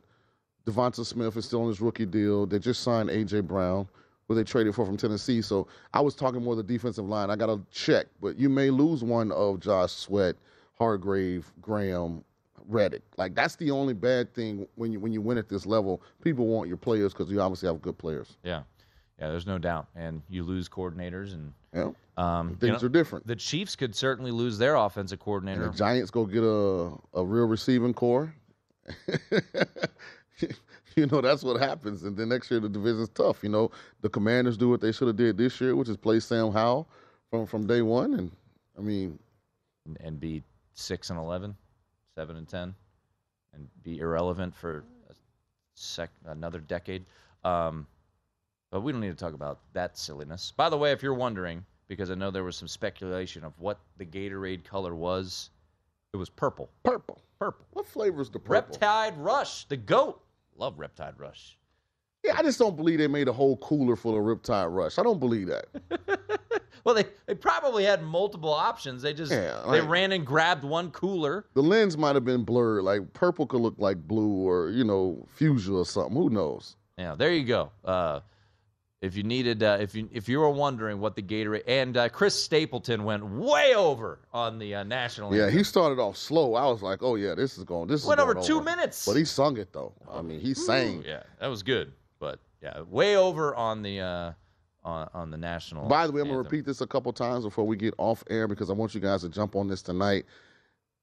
Devonta 0.65 1.06
Smith 1.06 1.38
is 1.38 1.45
still 1.45 1.62
on 1.62 1.69
his 1.69 1.80
rookie 1.80 2.06
deal. 2.06 2.45
They 2.45 2.60
just 2.60 2.84
signed 2.84 3.10
AJ 3.10 3.47
Brown. 3.47 3.88
Who 4.30 4.36
they 4.36 4.44
traded 4.46 4.74
for 4.76 4.86
from 4.86 4.96
Tennessee. 4.96 5.42
So 5.42 5.68
I 5.94 6.00
was 6.00 6.15
talking 6.15 6.42
more 6.42 6.56
the 6.56 6.63
defensive 6.63 7.04
line. 7.06 7.30
I 7.32 7.36
got 7.36 7.48
to 7.48 7.60
check, 7.72 8.06
but 8.22 8.38
you 8.38 8.48
may 8.48 8.70
lose 8.70 9.04
one 9.04 9.32
of 9.34 9.60
Josh 9.60 9.92
Sweat, 9.92 10.36
Hargrave, 10.78 11.52
Graham, 11.60 12.24
Reddick. 12.68 13.02
Like 13.18 13.34
that's 13.36 13.56
the 13.58 13.72
only 13.72 13.96
bad 13.96 14.34
thing 14.36 14.68
when 14.76 14.92
you 14.94 15.00
when 15.00 15.12
you 15.12 15.20
win 15.22 15.38
at 15.39 15.50
this 15.50 15.65
level. 15.65 16.02
People 16.24 16.46
want 16.46 16.68
your 16.68 16.78
players 16.78 17.12
because 17.12 17.30
you 17.32 17.42
obviously 17.42 17.68
have 17.68 17.82
good 17.82 17.98
players. 17.98 18.38
Yeah, 18.44 18.62
yeah. 19.20 19.30
There's 19.30 19.48
no 19.48 19.58
doubt, 19.58 19.88
and 19.96 20.22
you 20.30 20.44
lose 20.44 20.70
coordinators, 20.70 21.34
and 21.34 21.52
Yeah. 21.74 21.89
um, 22.18 22.50
Things 22.58 22.62
you 22.62 22.72
know, 22.74 22.78
are 22.86 22.89
different. 22.89 23.26
The 23.26 23.36
Chiefs 23.36 23.76
could 23.76 23.96
certainly 23.96 24.30
lose 24.30 24.60
their 24.60 24.76
offensive 24.76 25.18
And 25.18 25.26
coordinator. 25.26 25.68
the 25.70 25.74
Giants 25.74 26.12
go 26.12 26.26
get 26.28 26.44
a 26.44 26.92
a 27.20 27.26
real 27.26 27.46
receiving 27.48 27.96
core. 27.96 28.36
you 30.95 31.08
know 31.08 31.21
that's 31.21 31.43
what 31.43 31.60
happens, 31.60 32.04
and 32.04 32.15
then 32.15 32.30
next 32.30 32.49
year 32.52 32.60
the 32.60 32.69
division's 32.69 33.10
tough. 33.10 33.43
You 33.43 33.49
know 33.49 33.71
the 34.02 34.10
Commanders 34.10 34.58
do 34.58 34.69
what 34.69 34.82
they 34.82 34.91
should 34.91 35.08
have 35.08 35.17
did 35.17 35.38
this 35.38 35.60
year, 35.62 35.75
which 35.75 35.89
is 35.89 35.97
play 35.97 36.19
Sam 36.19 36.52
Howell 36.52 36.89
from 37.30 37.45
from 37.45 37.67
day 37.67 37.82
one, 37.82 38.13
and 38.13 38.32
I 38.78 38.82
mean 38.82 39.19
and 40.02 40.19
be 40.19 40.43
six 40.73 41.10
and 41.10 41.19
11, 41.19 41.56
7 42.15 42.36
and 42.36 42.47
ten, 42.47 42.75
and 43.54 43.67
be 43.84 43.99
irrelevant 43.99 44.56
for 44.56 44.84
a 45.10 45.13
sec 45.75 46.10
another 46.25 46.60
decade. 46.60 47.06
Um, 47.43 47.88
but 48.71 48.82
we 48.82 48.91
don't 48.91 49.02
need 49.02 49.10
to 49.10 49.15
talk 49.15 49.34
about 49.34 49.60
that 49.73 49.97
silliness. 49.97 50.54
By 50.56 50.69
the 50.69 50.78
way, 50.78 50.91
if 50.91 51.02
you're 51.02 51.13
wondering, 51.13 51.65
because 51.88 52.12
I 52.12 52.15
know 52.15 52.30
there 52.30 52.43
was 52.43 52.56
some 52.56 52.67
speculation 52.67 53.43
of 53.43 53.54
what 53.58 53.80
the 53.97 54.06
Gatorade 54.06 54.63
color 54.63 54.93
was, 54.93 55.49
it 56.13 56.17
was 56.17 56.30
purple. 56.30 56.69
Purple. 56.84 57.21
Purple. 57.39 57.65
What 57.71 57.88
flavor 57.88 58.21
is 58.21 58.30
the 58.30 58.39
purple? 58.39 58.78
Riptide 58.78 59.13
Rush, 59.17 59.65
the 59.65 59.78
goat. 59.78 60.21
Love 60.60 60.78
Riptide 60.78 61.17
Rush. 61.17 61.58
Yeah, 62.24 62.36
I 62.38 62.43
just 62.43 62.60
don't 62.60 62.76
believe 62.76 63.00
they 63.00 63.08
made 63.08 63.30
a 63.30 63.34
whole 63.34 63.58
cooler 63.58 63.95
full 63.95 64.15
of 64.15 64.24
Riptide 64.24 64.74
Rush. 64.76 65.00
I 65.00 65.04
don't 65.04 65.19
believe 65.19 65.48
that. 65.48 65.65
Well, 66.86 66.95
they, 66.95 67.06
they 67.26 67.36
probably 67.36 67.84
had 67.84 68.02
multiple 68.04 68.54
options. 68.54 69.02
They 69.02 69.13
just 69.13 69.32
Yeah, 69.32 69.63
they 69.69 69.82
ran 69.82 70.12
and 70.12 70.26
grabbed 70.26 70.63
one 70.63 70.91
cooler. 70.91 71.45
The 71.54 71.62
lens 71.62 71.98
might 71.98 72.15
have 72.15 72.26
been 72.26 72.43
blurred. 72.43 72.84
Like 72.84 73.13
purple 73.13 73.45
could 73.45 73.62
look 73.62 73.76
like 73.78 74.08
blue 74.08 74.48
or 74.48 74.69
you 74.69 74.84
know 74.84 75.26
fuchsia 75.28 75.74
or 75.74 75.86
something. 75.86 76.15
Who 76.15 76.30
knows? 76.30 76.78
Yeah, 76.98 77.15
there 77.15 77.32
you 77.32 77.43
go. 77.45 77.72
Uh, 77.84 78.22
if 79.02 79.16
you 79.16 79.24
needed, 79.24 79.64
uh, 79.64 79.78
if 79.80 79.96
you 79.96 80.10
if 80.12 80.28
you 80.28 80.40
were 80.40 80.50
wondering 80.50 81.00
what 81.00 81.16
the 81.16 81.22
Gatorade 81.22 81.64
and 81.68 81.96
uh, 81.96 82.10
Chris 82.10 82.42
Stapleton 82.42 83.06
went 83.06 83.26
way 83.26 83.74
over 83.74 84.20
on 84.34 84.60
the 84.60 84.76
uh, 84.76 84.84
national. 84.84 85.34
Yeah, 85.34 85.44
anthem. 85.44 85.58
he 85.58 85.64
started 85.64 86.00
off 86.00 86.18
slow. 86.18 86.56
I 86.56 86.66
was 86.66 86.82
like, 86.82 87.02
oh 87.02 87.16
yeah, 87.16 87.34
this 87.34 87.58
is 87.58 87.64
going. 87.64 87.88
This 87.88 88.02
is 88.02 88.08
Went 88.08 88.20
over 88.20 88.36
two 88.36 88.62
minutes. 88.62 89.06
But 89.06 89.16
he 89.16 89.24
sung 89.24 89.58
it 89.58 89.72
though. 89.72 89.94
I 90.12 90.22
mean, 90.22 90.42
he 90.42 90.54
sang. 90.54 91.00
Ooh, 91.00 91.04
yeah, 91.08 91.24
that 91.40 91.48
was 91.48 91.64
good. 91.64 91.94
But 92.20 92.40
yeah, 92.62 92.82
way 92.82 93.16
over 93.16 93.56
on 93.56 93.82
the 93.82 94.02
uh, 94.02 94.32
on, 94.84 95.10
on 95.14 95.32
the 95.32 95.38
national. 95.38 95.88
By 95.88 96.06
the 96.06 96.12
way, 96.12 96.22
I'm 96.22 96.28
gonna 96.28 96.40
repeat 96.40 96.66
this 96.66 96.82
a 96.82 96.88
couple 96.88 97.14
times 97.14 97.46
before 97.46 97.66
we 97.66 97.78
get 97.78 97.94
off 97.98 98.24
air 98.30 98.50
because 98.50 98.70
I 98.70 98.74
want 98.74 98.94
you 98.94 99.00
guys 99.00 99.22
to 99.22 99.30
jump 99.30 99.56
on 99.56 99.70
this 99.70 99.82
tonight. 99.82 100.26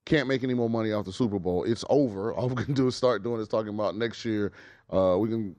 Can't 0.05 0.29
make 0.29 0.45
any 0.45 0.55
more 0.55 0.71
money 0.71 0.93
off 0.93 1.07
the 1.07 1.13
Super 1.13 1.39
Bowl. 1.39 1.65
It's 1.65 1.85
over. 1.89 2.33
All 2.35 2.49
we 2.51 2.63
can 2.63 2.75
do 2.75 2.89
is 2.89 2.95
start 2.95 3.23
doing 3.23 3.41
is 3.41 3.49
talking 3.49 3.75
about 3.75 3.97
next 3.97 4.25
year. 4.25 4.53
Uh, 4.93 5.17
we 5.19 5.31
can 5.31 5.57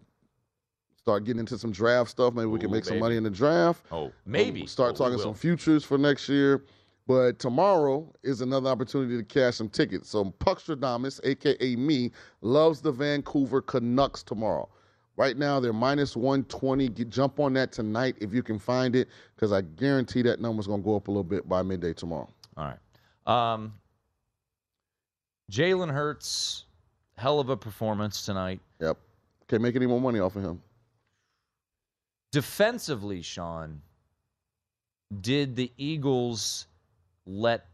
start 1.07 1.23
getting 1.23 1.39
into 1.39 1.57
some 1.57 1.71
draft 1.71 2.09
stuff. 2.09 2.33
Maybe 2.33 2.47
we 2.47 2.59
can 2.59 2.69
Ooh, 2.69 2.73
make 2.73 2.83
some 2.83 2.99
money 2.99 3.15
in 3.15 3.23
the 3.23 3.29
draft. 3.29 3.85
Oh, 3.93 4.11
maybe. 4.25 4.67
Start 4.67 4.91
Oh, 4.91 5.05
talking 5.05 5.17
some 5.17 5.33
futures 5.33 5.85
for 5.85 5.97
next 5.97 6.27
year. 6.27 6.65
But 7.07 7.39
tomorrow 7.39 8.13
is 8.23 8.41
another 8.41 8.69
opportunity 8.69 9.15
to 9.15 9.23
cash 9.23 9.55
some 9.55 9.69
tickets. 9.69 10.09
So 10.09 10.25
Puckstradamus, 10.25 11.21
aka 11.23 11.77
me, 11.77 12.11
loves 12.41 12.81
the 12.81 12.91
Vancouver 12.91 13.61
Canucks 13.61 14.21
tomorrow. 14.21 14.67
Right 15.15 15.37
now 15.37 15.61
they're 15.61 15.71
minus 15.71 16.17
120. 16.17 16.89
Get, 16.89 17.09
jump 17.09 17.39
on 17.39 17.53
that 17.53 17.71
tonight 17.71 18.17
if 18.19 18.33
you 18.33 18.43
can 18.43 18.59
find 18.59 18.93
it, 18.93 19.07
because 19.33 19.53
I 19.53 19.61
guarantee 19.61 20.23
that 20.23 20.41
number's 20.41 20.67
gonna 20.67 20.83
go 20.83 20.97
up 20.97 21.07
a 21.07 21.11
little 21.11 21.23
bit 21.23 21.47
by 21.47 21.61
midday 21.61 21.93
tomorrow. 21.93 22.29
All 22.57 22.65
right. 22.65 23.53
Um, 23.53 23.73
Jalen 25.49 25.89
Hurts, 25.89 26.65
hell 27.15 27.39
of 27.39 27.47
a 27.47 27.55
performance 27.55 28.25
tonight. 28.25 28.59
Yep. 28.81 28.97
Can't 29.47 29.61
make 29.61 29.77
any 29.77 29.87
more 29.87 30.01
money 30.01 30.19
off 30.19 30.35
of 30.35 30.43
him. 30.43 30.61
Defensively, 32.31 33.21
Sean, 33.21 33.81
did 35.21 35.55
the 35.55 35.71
Eagles 35.77 36.67
let 37.25 37.65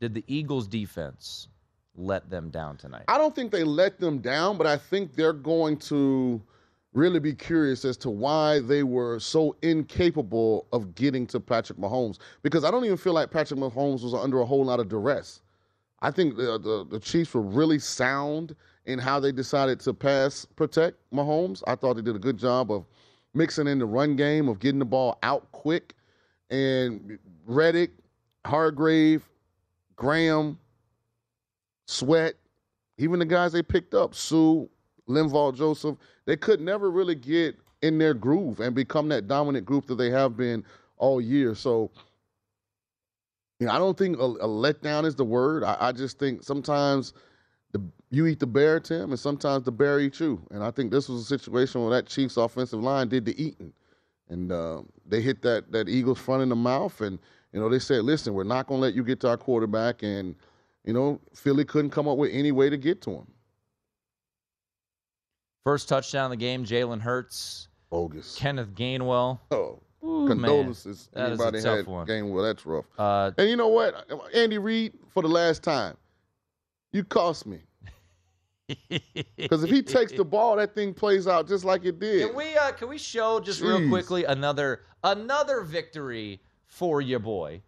did 0.00 0.14
the 0.14 0.24
Eagles 0.26 0.66
defense 0.66 1.48
let 1.96 2.28
them 2.28 2.50
down 2.50 2.76
tonight? 2.76 3.04
I 3.08 3.16
don't 3.16 3.34
think 3.34 3.50
they 3.50 3.64
let 3.64 3.98
them 3.98 4.18
down, 4.18 4.58
but 4.58 4.66
I 4.66 4.76
think 4.76 5.14
they're 5.14 5.32
going 5.32 5.78
to 5.78 6.42
really 6.92 7.20
be 7.20 7.34
curious 7.34 7.84
as 7.84 7.96
to 7.98 8.10
why 8.10 8.60
they 8.60 8.82
were 8.82 9.18
so 9.18 9.56
incapable 9.62 10.66
of 10.72 10.94
getting 10.94 11.26
to 11.28 11.40
Patrick 11.40 11.78
Mahomes. 11.78 12.18
Because 12.42 12.64
I 12.64 12.70
don't 12.70 12.84
even 12.84 12.96
feel 12.96 13.12
like 13.12 13.30
Patrick 13.30 13.60
Mahomes 13.60 14.02
was 14.02 14.14
under 14.14 14.40
a 14.40 14.46
whole 14.46 14.64
lot 14.64 14.80
of 14.80 14.88
duress. 14.88 15.42
I 16.00 16.10
think 16.10 16.36
the, 16.36 16.58
the, 16.58 16.86
the 16.90 17.00
Chiefs 17.00 17.34
were 17.34 17.42
really 17.42 17.78
sound 17.78 18.54
in 18.86 18.98
how 18.98 19.18
they 19.18 19.32
decided 19.32 19.80
to 19.80 19.94
pass 19.94 20.44
protect 20.56 20.98
Mahomes. 21.12 21.62
I 21.66 21.74
thought 21.74 21.94
they 21.94 22.02
did 22.02 22.16
a 22.16 22.20
good 22.20 22.38
job 22.38 22.70
of 22.70 22.84
mixing 23.36 23.66
in 23.66 23.78
the 23.78 23.86
run 23.86 24.16
game, 24.16 24.48
of 24.48 24.58
getting 24.58 24.78
the 24.78 24.84
ball 24.84 25.18
out 25.22 25.50
quick. 25.52 25.94
And 26.50 27.18
Reddick, 27.46 27.90
Hargrave, 28.44 29.28
Graham, 29.96 30.58
Sweat, 31.86 32.34
even 32.98 33.18
the 33.18 33.24
guys 33.24 33.52
they 33.52 33.62
picked 33.62 33.94
up, 33.94 34.14
Suh, 34.14 34.64
Linval 35.08 35.54
Joseph, 35.54 35.96
they 36.24 36.36
could 36.36 36.60
never 36.60 36.90
really 36.90 37.14
get 37.14 37.56
in 37.82 37.98
their 37.98 38.14
groove 38.14 38.60
and 38.60 38.74
become 38.74 39.08
that 39.10 39.28
dominant 39.28 39.66
group 39.66 39.86
that 39.86 39.96
they 39.96 40.10
have 40.10 40.36
been 40.36 40.64
all 40.96 41.20
year. 41.20 41.54
So, 41.54 41.90
you 43.60 43.66
know, 43.66 43.72
I 43.72 43.78
don't 43.78 43.96
think 43.96 44.18
a, 44.18 44.22
a 44.22 44.48
letdown 44.48 45.04
is 45.04 45.14
the 45.14 45.24
word. 45.24 45.62
I, 45.62 45.76
I 45.78 45.92
just 45.92 46.18
think 46.18 46.42
sometimes 46.42 47.12
you 48.10 48.26
eat 48.26 48.40
the 48.40 48.46
bear, 48.46 48.78
Tim, 48.80 49.10
and 49.10 49.18
sometimes 49.18 49.64
the 49.64 49.72
bear 49.72 49.98
eats 50.00 50.20
you. 50.20 50.40
And 50.50 50.62
I 50.62 50.70
think 50.70 50.90
this 50.90 51.08
was 51.08 51.22
a 51.22 51.24
situation 51.24 51.80
where 51.82 51.90
that 51.90 52.06
Chiefs 52.06 52.36
offensive 52.36 52.80
line 52.80 53.08
did 53.08 53.24
the 53.24 53.40
eating. 53.42 53.72
And 54.28 54.50
uh, 54.50 54.82
they 55.06 55.20
hit 55.20 55.42
that 55.42 55.70
that 55.70 55.88
Eagles 55.88 56.18
front 56.18 56.42
in 56.42 56.48
the 56.48 56.56
mouth, 56.56 57.00
and 57.00 57.18
you 57.52 57.60
know 57.60 57.68
they 57.68 57.78
said, 57.78 58.02
"Listen, 58.02 58.34
we're 58.34 58.42
not 58.42 58.66
going 58.66 58.80
to 58.80 58.82
let 58.86 58.94
you 58.94 59.04
get 59.04 59.20
to 59.20 59.28
our 59.28 59.36
quarterback." 59.36 60.02
And 60.02 60.34
you 60.84 60.92
know 60.92 61.20
Philly 61.32 61.64
couldn't 61.64 61.90
come 61.90 62.08
up 62.08 62.18
with 62.18 62.30
any 62.32 62.50
way 62.50 62.68
to 62.68 62.76
get 62.76 63.00
to 63.02 63.10
him. 63.10 63.26
First 65.62 65.88
touchdown 65.88 66.26
of 66.26 66.30
the 66.30 66.36
game, 66.36 66.64
Jalen 66.64 67.00
Hurts. 67.00 67.68
Bogus. 67.90 68.36
Kenneth 68.36 68.74
Gainwell. 68.74 69.38
Oh, 69.52 69.80
Ooh, 70.04 70.26
condolences. 70.28 71.08
Man. 71.14 71.24
That 71.24 71.32
is 71.32 71.40
a 71.40 71.42
Anybody 71.44 71.62
tough 71.62 71.76
had 71.78 71.86
one. 71.86 72.06
game 72.06 72.30
well, 72.30 72.44
that's 72.44 72.66
rough. 72.66 72.84
Uh, 72.98 73.30
and 73.38 73.48
you 73.48 73.56
know 73.56 73.68
what, 73.68 74.08
Andy 74.34 74.58
Reid, 74.58 74.92
for 75.12 75.22
the 75.22 75.28
last 75.28 75.62
time, 75.62 75.96
you 76.92 77.02
cost 77.02 77.46
me. 77.46 77.58
Because 79.36 79.62
if 79.64 79.70
he 79.70 79.82
takes 79.82 80.12
the 80.12 80.24
ball, 80.36 80.56
that 80.56 80.74
thing 80.74 80.92
plays 80.94 81.26
out 81.28 81.46
just 81.48 81.64
like 81.64 81.84
it 81.84 81.98
did. 82.00 82.26
Can 82.26 82.36
we 82.36 82.56
uh, 82.56 82.72
can 82.72 82.88
we 82.88 82.98
show 82.98 83.40
just 83.40 83.60
real 83.60 83.88
quickly 83.88 84.24
another 84.24 84.82
another 85.04 85.62
victory 85.62 86.40
for 86.66 87.00
your 87.00 87.18
boy 87.20 87.60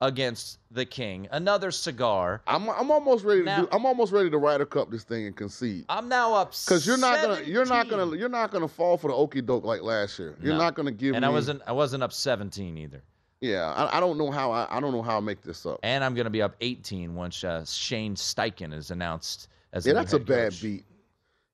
against 0.00 0.58
the 0.70 0.84
King? 0.84 1.28
Another 1.30 1.70
cigar. 1.70 2.42
I'm 2.46 2.68
I'm 2.70 2.90
almost 2.90 3.24
ready 3.24 3.44
to 3.44 3.56
do. 3.62 3.68
I'm 3.70 3.86
almost 3.86 4.12
ready 4.12 4.30
to 4.30 4.38
Ryder 4.38 4.66
Cup 4.66 4.90
this 4.90 5.04
thing 5.04 5.26
and 5.26 5.36
concede. 5.36 5.84
I'm 5.88 6.08
now 6.08 6.34
up 6.34 6.50
Because 6.50 6.86
you're 6.86 6.98
not 6.98 7.22
gonna 7.22 7.42
you're 7.42 7.66
not 7.66 7.88
gonna 7.88 8.16
you're 8.16 8.28
not 8.28 8.50
gonna 8.50 8.68
fall 8.68 8.96
for 8.96 9.08
the 9.08 9.14
okey 9.14 9.42
doke 9.42 9.64
like 9.64 9.82
last 9.82 10.18
year. 10.18 10.34
You're 10.42 10.54
No. 10.54 10.58
not 10.58 10.74
gonna 10.74 10.90
give 10.90 11.14
And 11.14 11.22
me. 11.22 11.26
I 11.28 11.30
wasn't 11.30 11.62
I 11.66 11.72
wasn't 11.72 12.02
up 12.02 12.12
17 12.12 12.76
either. 12.76 13.02
Yeah, 13.42 13.72
I, 13.72 13.96
I 13.96 14.00
don't 14.00 14.18
know 14.18 14.30
how 14.30 14.50
I, 14.52 14.66
I 14.68 14.80
don't 14.80 14.92
know 14.92 15.00
how 15.00 15.16
I 15.16 15.20
make 15.20 15.40
this 15.40 15.64
up. 15.64 15.80
And 15.82 16.04
I'm 16.04 16.14
going 16.14 16.26
to 16.26 16.30
be 16.30 16.42
up 16.42 16.56
18 16.60 17.14
once 17.14 17.42
uh, 17.42 17.64
Shane 17.64 18.14
Steichen 18.14 18.74
is 18.74 18.90
announced 18.90 19.48
as 19.72 19.86
Yeah, 19.86 19.92
that's 19.94 20.12
a 20.12 20.18
bad 20.18 20.52
coach. 20.52 20.62
beat. 20.62 20.84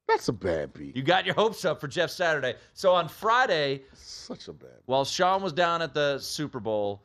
That's 0.09 0.29
a 0.29 0.33
bad 0.33 0.72
beat. 0.72 0.94
You 0.96 1.02
got 1.02 1.26
your 1.26 1.35
hopes 1.35 1.64
up 1.64 1.81
for 1.81 1.88
Jeff 1.88 2.11
Saturday. 2.11 2.55
So 2.74 2.92
on 2.94 3.09
Friday, 3.09 3.83
Such 3.94 4.46
a 4.48 4.52
bad. 4.52 4.70
while 4.87 5.05
Sean 5.05 5.42
was 5.42 5.52
down 5.52 5.83
at 5.83 5.94
the 5.94 6.18
Super 6.20 6.61
Bowl, 6.61 7.02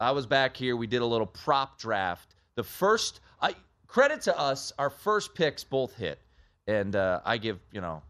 I 0.00 0.10
was 0.12 0.26
back 0.26 0.56
here. 0.56 0.76
We 0.76 0.86
did 0.86 1.02
a 1.02 1.06
little 1.06 1.26
prop 1.26 1.78
draft. 1.78 2.34
The 2.54 2.62
first, 2.62 3.20
I, 3.42 3.54
credit 3.86 4.22
to 4.22 4.38
us, 4.38 4.72
our 4.78 4.88
first 4.90 5.34
picks 5.34 5.64
both 5.64 5.94
hit, 5.96 6.18
and 6.66 6.96
uh, 6.96 7.20
I 7.26 7.36
give 7.36 7.58
you 7.72 7.80
know, 7.82 8.02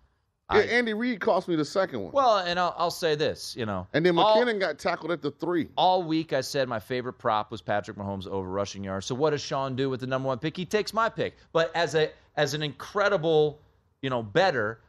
Yeah, 0.52 0.58
I, 0.60 0.62
Andy 0.62 0.94
Reid 0.94 1.20
cost 1.20 1.46
me 1.48 1.56
the 1.56 1.64
second 1.64 2.00
one. 2.00 2.12
well, 2.12 2.38
and 2.38 2.58
I'll, 2.58 2.74
I'll 2.78 2.90
say 2.90 3.14
this, 3.14 3.54
you 3.56 3.66
know, 3.66 3.86
And 3.92 4.04
then 4.06 4.18
all- 4.18 4.36
McKinnon 4.42 4.58
got 4.58 4.78
tackled 4.78 5.10
at 5.10 5.20
the 5.22 5.30
three. 5.30 5.68
all 5.76 6.02
week 6.02 6.32
I 6.32 6.40
said 6.40 6.68
my 6.68 6.78
favorite 6.78 7.14
prop 7.14 7.50
was 7.50 7.60
Patrick 7.60 7.96
Mahomes 7.98 8.26
over 8.26 8.48
rushing 8.48 8.82
yards. 8.82 9.04
So 9.06 9.14
what 9.14 9.30
does 9.30 9.42
Sean 9.42 9.76
do 9.76 9.90
with 9.90 10.00
the 10.00 10.06
number 10.06 10.26
one 10.26 10.38
pick? 10.38 10.56
He 10.56 10.64
takes 10.64 10.94
my 10.94 11.08
pick. 11.08 11.36
But 11.52 11.70
as 11.74 11.94
a 11.94 12.10
as 12.36 12.54
an 12.54 12.62
incredible, 12.62 13.58
you 14.00 14.10
know, 14.10 14.22
better, 14.22 14.80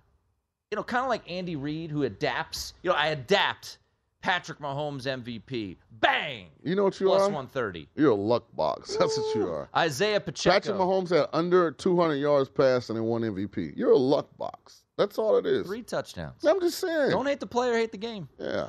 you 0.72 0.76
know, 0.76 0.84
kind 0.84 1.04
of 1.04 1.10
like 1.10 1.30
Andy 1.30 1.56
Reid 1.56 1.90
who 1.92 2.04
adapts. 2.04 2.74
You 2.84 2.92
know, 2.92 2.96
I 2.96 3.08
adapt 3.08 3.80
Patrick 4.22 4.60
Mahomes 4.60 5.04
MVP. 5.08 5.76
Bang! 6.00 6.46
You 6.64 6.76
know 6.76 6.84
what 6.86 7.00
you 7.00 7.08
Plus 7.08 7.22
are? 7.22 7.26
130. 7.26 7.88
You're 7.96 8.12
a 8.12 8.16
luck 8.16 8.44
box. 8.56 8.96
That's 8.96 9.18
what 9.18 9.36
you 9.36 9.48
are. 9.48 9.68
Isaiah 9.76 10.20
Pacheco. 10.20 10.54
Patrick 10.54 10.78
Mahomes 10.78 11.10
had 11.10 11.28
under 11.34 11.72
200 11.72 12.16
yards 12.16 12.50
passing 12.50 12.96
and 12.98 13.06
one 13.06 13.22
MVP. 13.24 13.74
You're 13.76 13.92
a 13.92 13.98
luck 13.98 14.28
box. 14.38 14.84
That's 15.00 15.18
all 15.18 15.38
it 15.38 15.46
is. 15.46 15.66
Three 15.66 15.82
touchdowns. 15.82 16.44
I'm 16.44 16.60
just 16.60 16.78
saying. 16.78 17.12
Don't 17.12 17.26
hate 17.26 17.40
the 17.40 17.48
player, 17.48 17.74
hate 17.78 17.94
the 17.94 17.98
game. 17.98 18.28
Yeah. 18.38 18.68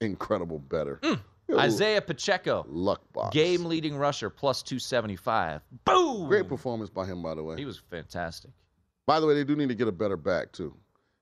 Incredible 0.00 0.58
better. 0.58 0.98
Mm. 1.04 1.20
Isaiah 1.56 2.02
Pacheco. 2.02 2.66
Luck 2.68 3.00
box. 3.12 3.32
Game 3.32 3.66
leading 3.66 3.96
rusher 3.96 4.28
plus 4.28 4.60
275. 4.64 5.60
Boom! 5.84 6.26
Great 6.26 6.48
performance 6.48 6.90
by 6.90 7.06
him, 7.06 7.22
by 7.22 7.36
the 7.36 7.44
way. 7.44 7.56
He 7.56 7.64
was 7.64 7.78
fantastic. 7.78 8.50
By 9.06 9.20
the 9.20 9.26
way, 9.28 9.34
they 9.34 9.44
do 9.44 9.54
need 9.54 9.68
to 9.68 9.76
get 9.76 9.86
a 9.86 9.92
better 9.92 10.16
back, 10.16 10.50
too. 10.50 10.74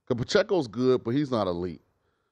Because 0.08 0.24
Pacheco's 0.24 0.68
good, 0.68 1.04
but 1.04 1.10
he's 1.10 1.30
not 1.30 1.46
elite. 1.46 1.82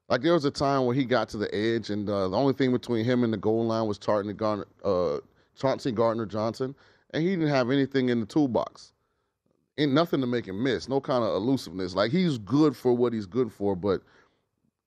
Like, 0.08 0.22
there 0.22 0.32
was 0.32 0.46
a 0.46 0.50
time 0.50 0.86
where 0.86 0.94
he 0.94 1.04
got 1.04 1.28
to 1.30 1.36
the 1.36 1.54
edge, 1.54 1.90
and 1.90 2.08
uh, 2.08 2.28
the 2.28 2.36
only 2.38 2.54
thing 2.54 2.72
between 2.72 3.04
him 3.04 3.22
and 3.22 3.30
the 3.30 3.36
goal 3.36 3.66
line 3.66 3.86
was 3.86 3.98
Tartan 3.98 4.34
Garner, 4.34 4.66
uh, 4.82 5.18
Chauncey 5.56 5.92
Gardner 5.92 6.24
Johnson, 6.24 6.74
and 7.12 7.22
he 7.22 7.28
didn't 7.36 7.48
have 7.48 7.70
anything 7.70 8.08
in 8.08 8.20
the 8.20 8.26
toolbox. 8.26 8.92
Ain't 9.78 9.92
nothing 9.92 10.20
to 10.20 10.26
make 10.26 10.46
him 10.46 10.62
miss. 10.62 10.88
No 10.88 11.00
kind 11.00 11.22
of 11.22 11.34
elusiveness. 11.36 11.94
Like, 11.94 12.10
he's 12.10 12.36
good 12.36 12.76
for 12.76 12.92
what 12.92 13.12
he's 13.12 13.26
good 13.26 13.52
for, 13.52 13.76
but 13.76 14.02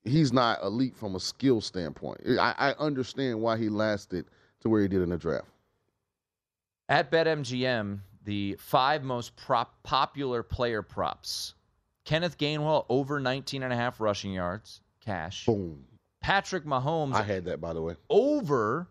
he's 0.04 0.32
not 0.32 0.62
elite 0.62 0.94
from 0.94 1.14
a 1.14 1.20
skill 1.20 1.62
standpoint. 1.62 2.20
I, 2.38 2.54
I 2.58 2.70
understand 2.78 3.40
why 3.40 3.56
he 3.56 3.70
lasted 3.70 4.26
to 4.60 4.68
where 4.68 4.82
he 4.82 4.88
did 4.88 5.00
in 5.00 5.08
the 5.08 5.16
draft. 5.16 5.48
At 6.90 7.10
BetMGM, 7.10 8.00
the 8.24 8.56
five 8.58 9.02
most 9.02 9.34
prop 9.36 9.82
popular 9.82 10.42
player 10.42 10.82
props. 10.82 11.54
Kenneth 12.04 12.36
Gainwell 12.36 12.84
over 12.88 13.18
19 13.18 13.62
and 13.62 13.72
a 13.72 13.76
half 13.76 14.00
rushing 14.00 14.32
yards, 14.32 14.80
cash. 15.02 15.46
Boom. 15.46 15.84
Patrick 16.20 16.64
Mahomes 16.64 17.14
I 17.14 17.22
had 17.22 17.46
that, 17.46 17.60
by 17.60 17.72
the 17.72 17.80
way. 17.80 17.94
over 18.10 18.88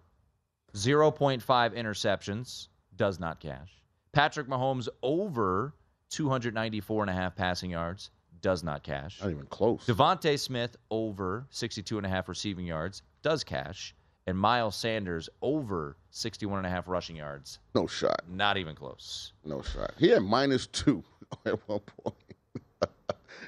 0.5 0.73 1.41
interceptions, 1.75 2.67
does 2.95 3.19
not 3.19 3.39
cash. 3.39 3.69
Patrick 4.13 4.47
Mahomes 4.47 4.87
over 5.03 5.73
294 6.11 7.03
and 7.03 7.09
a 7.09 7.13
half 7.13 7.35
passing 7.35 7.71
yards, 7.71 8.11
does 8.41 8.63
not 8.63 8.83
cash. 8.83 9.19
Not 9.21 9.31
even 9.31 9.45
close. 9.47 9.85
DeVonta 9.85 10.37
Smith 10.39 10.75
over 10.89 11.45
62 11.49 11.97
and 11.97 12.05
a 12.05 12.09
half 12.09 12.27
receiving 12.29 12.65
yards, 12.65 13.01
does 13.23 13.43
cash. 13.43 13.95
And 14.27 14.37
Miles 14.37 14.75
Sanders 14.75 15.29
over 15.41 15.97
61 16.11 16.59
and 16.59 16.67
a 16.67 16.69
half 16.69 16.87
rushing 16.87 17.15
yards, 17.15 17.59
No 17.73 17.87
shot. 17.87 18.21
not 18.29 18.57
even 18.57 18.75
close. 18.75 19.33
No 19.43 19.61
shot. 19.63 19.93
He 19.97 20.09
had 20.09 20.21
minus 20.21 20.67
two 20.67 21.03
at 21.45 21.67
one 21.67 21.79
point. 21.79 22.15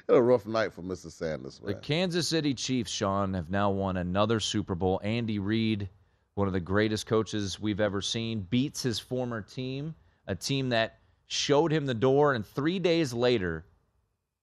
had 0.08 0.16
a 0.16 0.20
rough 0.22 0.46
night 0.46 0.72
for 0.72 0.82
Mr. 0.82 1.10
Sanders, 1.12 1.60
The. 1.64 1.74
Kansas 1.74 2.26
City 2.28 2.54
Chiefs, 2.54 2.90
Sean, 2.90 3.34
have 3.34 3.50
now 3.50 3.70
won 3.70 3.96
another 3.96 4.40
Super 4.40 4.74
Bowl. 4.74 5.00
Andy 5.04 5.38
Reid, 5.38 5.88
one 6.34 6.48
of 6.48 6.52
the 6.52 6.60
greatest 6.60 7.06
coaches 7.06 7.60
we've 7.60 7.80
ever 7.80 8.00
seen, 8.02 8.40
beats 8.40 8.82
his 8.82 8.98
former 8.98 9.42
team, 9.42 9.94
a 10.26 10.34
team 10.34 10.70
that 10.70 10.98
showed 11.34 11.72
him 11.72 11.84
the 11.84 11.94
door, 11.94 12.32
and 12.32 12.46
three 12.46 12.78
days 12.78 13.12
later, 13.12 13.64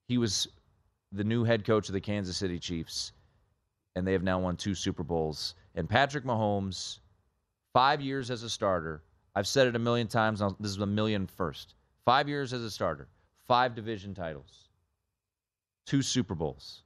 he 0.08 0.18
was 0.18 0.48
the 1.12 1.24
new 1.24 1.44
head 1.44 1.66
coach 1.66 1.88
of 1.88 1.94
the 1.94 2.02
Kansas 2.02 2.38
City 2.38 2.60
Chiefs, 2.60 3.14
and 3.96 4.06
they 4.06 4.14
have 4.14 4.24
now 4.24 4.40
won 4.40 4.58
two 4.58 4.76
Super 4.76 5.04
Bowls. 5.04 5.56
And 5.76 5.90
Patrick 5.90 6.26
Mahomes, 6.26 7.00
five 7.74 8.02
years 8.02 8.30
as 8.30 8.44
a 8.44 8.50
starter. 8.50 9.02
I've 9.36 9.48
said 9.48 9.68
it 9.68 9.76
a 9.76 9.80
million 9.80 10.08
times. 10.08 10.42
This 10.60 10.72
is 10.72 10.78
a 10.78 10.86
million 10.86 11.28
first. 11.28 11.76
Five 12.04 12.28
years 12.28 12.52
as 12.52 12.64
a 12.64 12.70
starter, 12.72 13.08
five 13.48 13.74
division 13.74 14.14
titles, 14.14 14.68
two 15.86 16.02
Super 16.02 16.36
Bowls, 16.36 16.84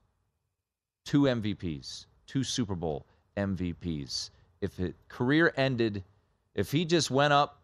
two 1.03 1.21
MVPs, 1.21 2.05
two 2.27 2.43
Super 2.43 2.75
Bowl 2.75 3.07
MVPs. 3.37 4.29
If 4.61 4.75
his 4.75 4.93
career 5.07 5.53
ended, 5.57 6.03
if 6.53 6.71
he 6.71 6.85
just 6.85 7.09
went 7.09 7.33
up 7.33 7.61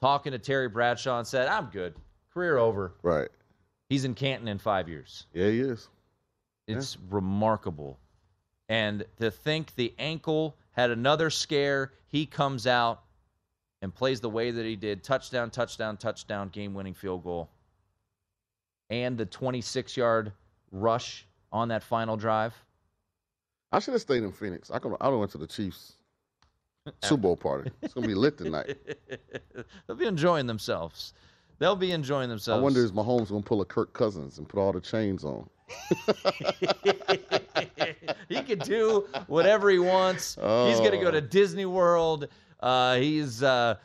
talking 0.00 0.32
to 0.32 0.38
Terry 0.38 0.68
Bradshaw 0.68 1.18
and 1.18 1.26
said, 1.26 1.48
I'm 1.48 1.66
good, 1.66 1.94
career 2.32 2.58
over, 2.58 2.94
Right. 3.02 3.28
he's 3.88 4.04
in 4.04 4.14
Canton 4.14 4.48
in 4.48 4.58
five 4.58 4.88
years. 4.88 5.26
Yeah, 5.32 5.48
he 5.48 5.60
is. 5.60 5.88
It's 6.66 6.98
remarkable. 7.10 7.98
And 8.68 9.04
to 9.20 9.30
think 9.30 9.74
the 9.76 9.94
ankle 9.98 10.56
had 10.72 10.90
another 10.90 11.30
scare, 11.30 11.92
he 12.08 12.26
comes 12.26 12.66
out 12.66 13.02
and 13.82 13.94
plays 13.94 14.20
the 14.20 14.28
way 14.30 14.50
that 14.50 14.64
he 14.64 14.74
did 14.74 15.04
touchdown, 15.04 15.50
touchdown, 15.50 15.96
touchdown, 15.96 16.48
game 16.48 16.74
winning 16.74 16.94
field 16.94 17.22
goal. 17.22 17.48
And 18.90 19.16
the 19.16 19.26
26 19.26 19.96
yard 19.96 20.32
rush 20.72 21.26
on 21.52 21.68
that 21.68 21.82
final 21.84 22.16
drive. 22.16 22.54
I 23.72 23.78
should 23.78 23.92
have 23.92 24.00
stayed 24.00 24.22
in 24.24 24.32
Phoenix. 24.32 24.70
I 24.70 24.78
could. 24.78 24.96
I 25.00 25.08
went 25.08 25.30
to 25.32 25.38
the 25.38 25.46
Chiefs 25.46 25.94
Super 27.02 27.22
Bowl 27.22 27.36
party. 27.36 27.70
It's 27.82 27.94
gonna 27.94 28.06
be 28.06 28.14
lit 28.14 28.38
tonight. 28.38 28.76
They'll 29.86 29.96
be 29.96 30.06
enjoying 30.06 30.46
themselves. 30.46 31.14
They'll 31.58 31.76
be 31.76 31.92
enjoying 31.92 32.28
themselves. 32.28 32.60
I 32.60 32.62
wonder 32.62 32.84
is 32.84 32.92
Mahomes 32.92 33.30
gonna 33.30 33.42
pull 33.42 33.60
a 33.60 33.64
Kirk 33.64 33.92
Cousins 33.92 34.38
and 34.38 34.48
put 34.48 34.60
all 34.60 34.72
the 34.72 34.80
chains 34.80 35.24
on? 35.24 35.48
he 38.28 38.42
can 38.42 38.58
do 38.60 39.06
whatever 39.26 39.70
he 39.70 39.78
wants. 39.78 40.34
He's 40.34 40.78
going 40.78 40.92
to 40.92 40.98
go 40.98 41.08
Oh. 41.08 41.12
to 41.12 41.20
Disney 41.20 41.66
World. 41.66 42.28
Uh, 42.60 42.96
he's 42.96 43.42
uh, 43.42 43.76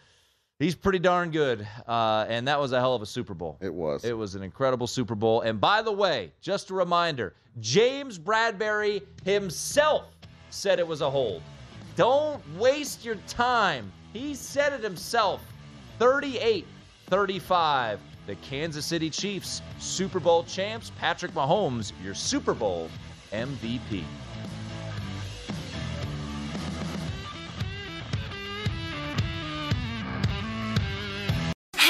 he's 0.59 0.75
pretty 0.75 0.99
darn 0.99 1.31
good. 1.31 1.67
Uh, 1.87 2.25
and 2.29 2.47
that 2.47 2.59
was 2.59 2.71
a 2.71 2.79
hell 2.79 2.95
of 2.95 3.01
a 3.01 3.05
Super 3.05 3.33
Bowl. 3.33 3.57
It 3.61 3.73
was. 3.73 4.03
It 4.05 4.17
was 4.17 4.35
an 4.35 4.43
incredible 4.43 4.87
Super 4.87 5.15
Bowl. 5.15 5.41
And 5.41 5.59
by 5.59 5.81
the 5.81 5.91
way, 5.91 6.31
just 6.41 6.69
a 6.69 6.73
reminder 6.73 7.33
James 7.59 8.17
Bradberry 8.19 9.01
himself 9.25 10.05
said 10.49 10.79
it 10.79 10.87
was 10.87 11.01
a 11.01 11.09
hold. 11.09 11.41
Don't 12.01 12.41
waste 12.57 13.05
your 13.05 13.17
time. 13.27 13.91
He 14.11 14.33
said 14.33 14.73
it 14.73 14.81
himself. 14.81 15.39
38 15.99 16.65
35. 17.05 17.99
The 18.25 18.33
Kansas 18.37 18.87
City 18.87 19.07
Chiefs, 19.11 19.61
Super 19.77 20.19
Bowl 20.19 20.43
champs, 20.45 20.91
Patrick 20.97 21.31
Mahomes, 21.33 21.91
your 22.03 22.15
Super 22.15 22.55
Bowl 22.55 22.89
MVP. 23.31 24.03